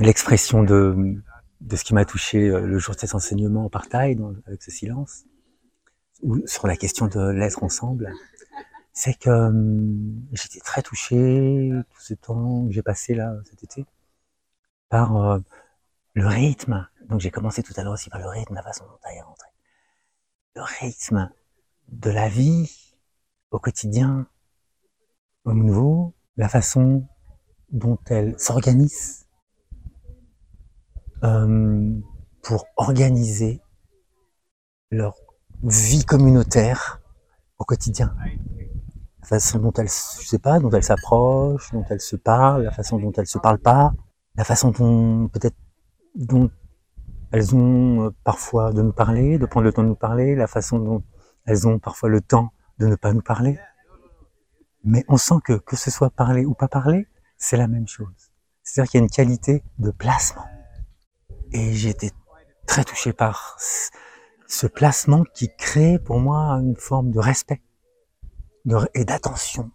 l'expression 0.00 0.62
de, 0.62 1.20
de 1.60 1.76
ce 1.76 1.84
qui 1.84 1.94
m'a 1.94 2.04
touché 2.04 2.48
euh, 2.48 2.66
le 2.66 2.78
jour 2.78 2.94
de 2.94 3.00
cet 3.00 3.14
enseignement 3.14 3.66
en 3.66 3.70
partage, 3.70 4.16
avec 4.46 4.62
ce 4.62 4.70
silence, 4.70 5.24
ou 6.22 6.46
sur 6.46 6.66
la 6.66 6.76
question 6.76 7.06
de 7.06 7.20
l'être 7.30 7.62
ensemble, 7.62 8.12
c'est 8.92 9.14
que 9.14 9.30
hum, 9.30 10.26
j'étais 10.32 10.60
très 10.60 10.82
touché 10.82 11.70
tout 11.90 12.00
ce 12.00 12.14
temps 12.14 12.66
que 12.66 12.72
j'ai 12.72 12.82
passé 12.82 13.14
là 13.14 13.34
cet 13.44 13.62
été 13.62 13.86
par 14.88 15.16
euh, 15.16 15.38
le 16.14 16.26
rythme. 16.26 16.88
Donc 17.08 17.20
j'ai 17.20 17.30
commencé 17.30 17.62
tout 17.62 17.74
à 17.76 17.82
l'heure 17.82 17.92
aussi 17.92 18.10
par 18.10 18.20
le 18.20 18.28
rythme, 18.28 18.54
la 18.54 18.62
façon 18.62 18.84
dont 18.86 18.98
elle 19.04 19.18
est 19.18 19.22
rentrée. 19.22 19.50
Le 20.54 20.62
rythme 20.62 21.30
de 21.88 22.10
la 22.10 22.28
vie 22.28 22.94
au 23.50 23.58
quotidien, 23.58 24.26
au 25.44 25.52
nouveau, 25.52 26.14
la 26.36 26.48
façon 26.48 27.06
dont 27.70 27.98
elles 28.06 28.38
s'organisent 28.38 29.25
euh, 31.24 31.92
pour 32.42 32.66
organiser 32.76 33.60
leur 34.90 35.14
vie 35.62 36.04
communautaire 36.04 37.00
au 37.58 37.64
quotidien. 37.64 38.14
La 39.22 39.26
façon 39.26 39.58
dont 39.58 39.72
elles, 39.72 39.88
je 39.88 40.26
sais 40.26 40.38
pas, 40.38 40.60
dont 40.60 40.70
elles 40.70 40.84
s'approchent, 40.84 41.72
dont 41.72 41.84
elles 41.90 42.00
se 42.00 42.16
parlent, 42.16 42.62
la 42.62 42.70
façon 42.70 42.98
dont 42.98 43.12
elles 43.12 43.26
se 43.26 43.38
parlent 43.38 43.58
pas, 43.58 43.92
la 44.36 44.44
façon 44.44 44.70
dont 44.70 45.28
peut-être 45.28 45.56
dont 46.14 46.50
elles 47.32 47.54
ont 47.54 48.06
euh, 48.06 48.10
parfois 48.24 48.72
de 48.72 48.82
nous 48.82 48.92
parler, 48.92 49.38
de 49.38 49.46
prendre 49.46 49.64
le 49.64 49.72
temps 49.72 49.82
de 49.82 49.88
nous 49.88 49.96
parler, 49.96 50.34
la 50.34 50.46
façon 50.46 50.78
dont 50.78 51.02
elles 51.46 51.66
ont 51.66 51.78
parfois 51.78 52.08
le 52.08 52.20
temps 52.20 52.52
de 52.78 52.86
ne 52.86 52.96
pas 52.96 53.12
nous 53.12 53.22
parler. 53.22 53.58
Mais 54.84 55.04
on 55.08 55.16
sent 55.16 55.36
que, 55.44 55.54
que 55.54 55.76
ce 55.76 55.90
soit 55.90 56.10
parler 56.10 56.44
ou 56.44 56.54
pas 56.54 56.68
parler, 56.68 57.08
c'est 57.38 57.56
la 57.56 57.66
même 57.66 57.88
chose. 57.88 58.32
C'est-à-dire 58.62 58.90
qu'il 58.90 58.98
y 58.98 59.02
a 59.02 59.04
une 59.04 59.10
qualité 59.10 59.64
de 59.78 59.90
placement. 59.90 60.44
Et 61.52 61.88
été 61.88 62.10
très 62.66 62.84
touché 62.84 63.12
par 63.12 63.56
ce 64.48 64.66
placement 64.66 65.24
qui 65.34 65.48
crée 65.56 65.98
pour 65.98 66.18
moi 66.18 66.52
une 66.60 66.76
forme 66.76 67.10
de 67.10 67.18
respect 67.18 67.62
et 68.94 69.04
d'attention. 69.04 69.70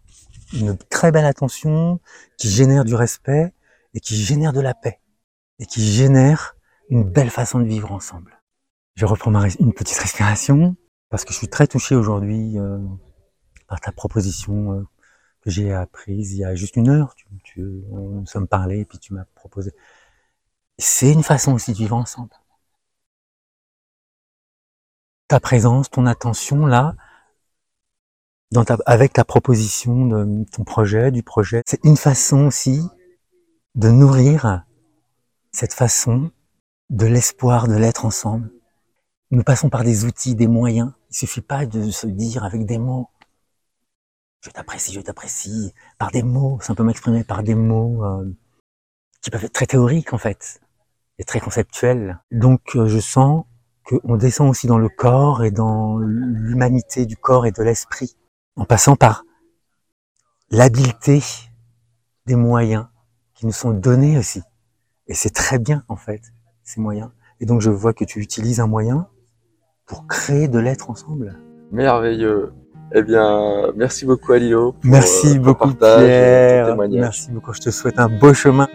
Une 0.53 0.77
très 0.77 1.11
belle 1.11 1.25
attention 1.25 1.99
qui 2.37 2.49
génère 2.49 2.83
du 2.83 2.95
respect 2.95 3.53
et 3.93 3.99
qui 3.99 4.15
génère 4.15 4.53
de 4.53 4.59
la 4.59 4.73
paix 4.73 4.99
et 5.59 5.65
qui 5.65 5.81
génère 5.81 6.55
une 6.89 7.03
belle 7.03 7.29
façon 7.29 7.59
de 7.59 7.65
vivre 7.65 7.91
ensemble. 7.91 8.41
Je 8.95 9.05
reprends 9.05 9.31
ma, 9.31 9.47
une 9.59 9.73
petite 9.73 9.97
respiration 9.97 10.75
parce 11.09 11.23
que 11.23 11.31
je 11.31 11.37
suis 11.37 11.47
très 11.47 11.67
touché 11.67 11.95
aujourd'hui 11.95 12.59
euh, 12.59 12.79
par 13.67 13.79
ta 13.79 13.91
proposition 13.91 14.73
euh, 14.73 14.83
que 15.41 15.49
j'ai 15.49 15.73
apprise 15.73 16.33
il 16.33 16.39
y 16.39 16.45
a 16.45 16.55
juste 16.55 16.75
une 16.75 16.89
heure. 16.89 17.15
Tu, 17.15 17.25
tu, 17.43 17.61
nous 17.61 18.25
sommes 18.25 18.47
parlé 18.47 18.79
et 18.79 18.85
puis 18.85 18.99
tu 18.99 19.13
m'as 19.13 19.25
proposé. 19.35 19.71
C'est 20.81 21.11
une 21.11 21.23
façon 21.23 21.53
aussi 21.53 21.73
de 21.73 21.77
vivre 21.77 21.95
ensemble. 21.95 22.31
Ta 25.27 25.39
présence, 25.39 25.91
ton 25.91 26.07
attention 26.07 26.65
là, 26.65 26.95
avec 28.85 29.13
ta 29.13 29.23
proposition 29.23 30.07
de 30.07 30.43
ton 30.51 30.63
projet, 30.63 31.11
du 31.11 31.23
projet, 31.23 31.61
c'est 31.65 31.83
une 31.85 31.97
façon 31.97 32.47
aussi 32.47 32.81
de 33.75 33.89
nourrir 33.89 34.65
cette 35.51 35.73
façon 35.73 36.31
de 36.89 37.05
l'espoir 37.05 37.67
de 37.67 37.75
l'être 37.75 38.05
ensemble. 38.05 38.51
Nous 39.29 39.43
passons 39.43 39.69
par 39.69 39.83
des 39.83 40.03
outils, 40.03 40.35
des 40.35 40.47
moyens 40.47 40.91
il 41.11 41.15
suffit 41.15 41.41
pas 41.41 41.65
de 41.65 41.91
se 41.91 42.07
dire 42.07 42.43
avec 42.43 42.65
des 42.65 42.77
mots, 42.77 43.09
je 44.41 44.49
t'apprécie, 44.49 44.93
je 44.93 45.01
t'apprécie, 45.01 45.73
par 45.97 46.09
des 46.11 46.23
mots, 46.23 46.59
simplement 46.61 46.89
exprimés 46.89 47.23
par 47.23 47.43
des 47.43 47.53
mots 47.53 48.03
euh, 48.05 48.33
qui 49.21 49.29
peuvent 49.29 49.43
être 49.43 49.53
très 49.53 49.67
théoriques 49.67 50.13
en 50.13 50.17
fait, 50.17 50.61
et 51.21 51.23
très 51.23 51.39
conceptuels. 51.39 52.19
Donc 52.31 52.75
euh, 52.75 52.87
je 52.87 52.99
sens 52.99 53.45
qu'on 53.85 54.17
descend 54.17 54.49
aussi 54.49 54.65
dans 54.65 54.79
le 54.79 54.89
corps 54.89 55.43
et 55.43 55.51
dans 55.51 55.97
l'humanité 55.99 57.05
du 57.05 57.15
corps 57.15 57.45
et 57.45 57.51
de 57.51 57.61
l'esprit, 57.61 58.17
en 58.55 58.65
passant 58.65 58.95
par 58.95 59.23
l'habileté 60.49 61.21
des 62.25 62.35
moyens 62.35 62.87
qui 63.35 63.45
nous 63.45 63.51
sont 63.51 63.71
donnés 63.71 64.17
aussi. 64.17 64.41
Et 65.07 65.13
c'est 65.13 65.29
très 65.29 65.59
bien 65.59 65.83
en 65.87 65.95
fait, 65.95 66.21
ces 66.63 66.81
moyens. 66.81 67.11
Et 67.39 67.45
donc 67.45 67.61
je 67.61 67.69
vois 67.69 67.93
que 67.93 68.03
tu 68.03 68.19
utilises 68.19 68.59
un 68.59 68.67
moyen 68.67 69.07
pour 69.85 70.07
créer 70.07 70.47
de 70.47 70.57
l'être 70.57 70.89
ensemble. 70.89 71.37
Merveilleux. 71.71 72.51
Eh 72.93 73.03
bien, 73.03 73.71
merci 73.75 74.05
beaucoup 74.05 74.33
Alilo. 74.33 74.75
merci 74.83 75.37
euh, 75.37 75.39
beaucoup 75.39 75.71
Pierre. 75.73 76.75
Merci 76.75 77.31
beaucoup. 77.31 77.53
Je 77.53 77.61
te 77.61 77.69
souhaite 77.69 77.99
un 77.99 78.09
beau 78.09 78.33
chemin. 78.33 78.67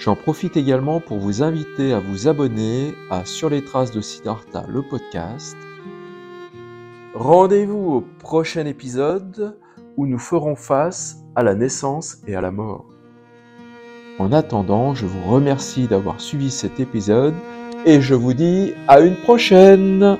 J'en 0.00 0.16
profite 0.16 0.56
également 0.56 0.98
pour 0.98 1.18
vous 1.18 1.42
inviter 1.42 1.92
à 1.92 2.00
vous 2.00 2.26
abonner 2.26 2.94
à 3.10 3.26
Sur 3.26 3.50
les 3.50 3.62
traces 3.62 3.90
de 3.90 4.00
Siddhartha, 4.00 4.64
le 4.66 4.80
podcast. 4.80 5.58
Rendez-vous 7.12 7.96
au 7.96 8.00
prochain 8.18 8.64
épisode 8.64 9.58
où 9.98 10.06
nous 10.06 10.18
ferons 10.18 10.56
face 10.56 11.18
à 11.36 11.42
la 11.42 11.54
naissance 11.54 12.16
et 12.26 12.34
à 12.34 12.40
la 12.40 12.50
mort. 12.50 12.86
En 14.18 14.32
attendant, 14.32 14.94
je 14.94 15.04
vous 15.04 15.30
remercie 15.30 15.86
d'avoir 15.86 16.18
suivi 16.22 16.50
cet 16.50 16.80
épisode 16.80 17.34
et 17.84 18.00
je 18.00 18.14
vous 18.14 18.32
dis 18.32 18.72
à 18.88 19.00
une 19.00 19.16
prochaine 19.16 20.16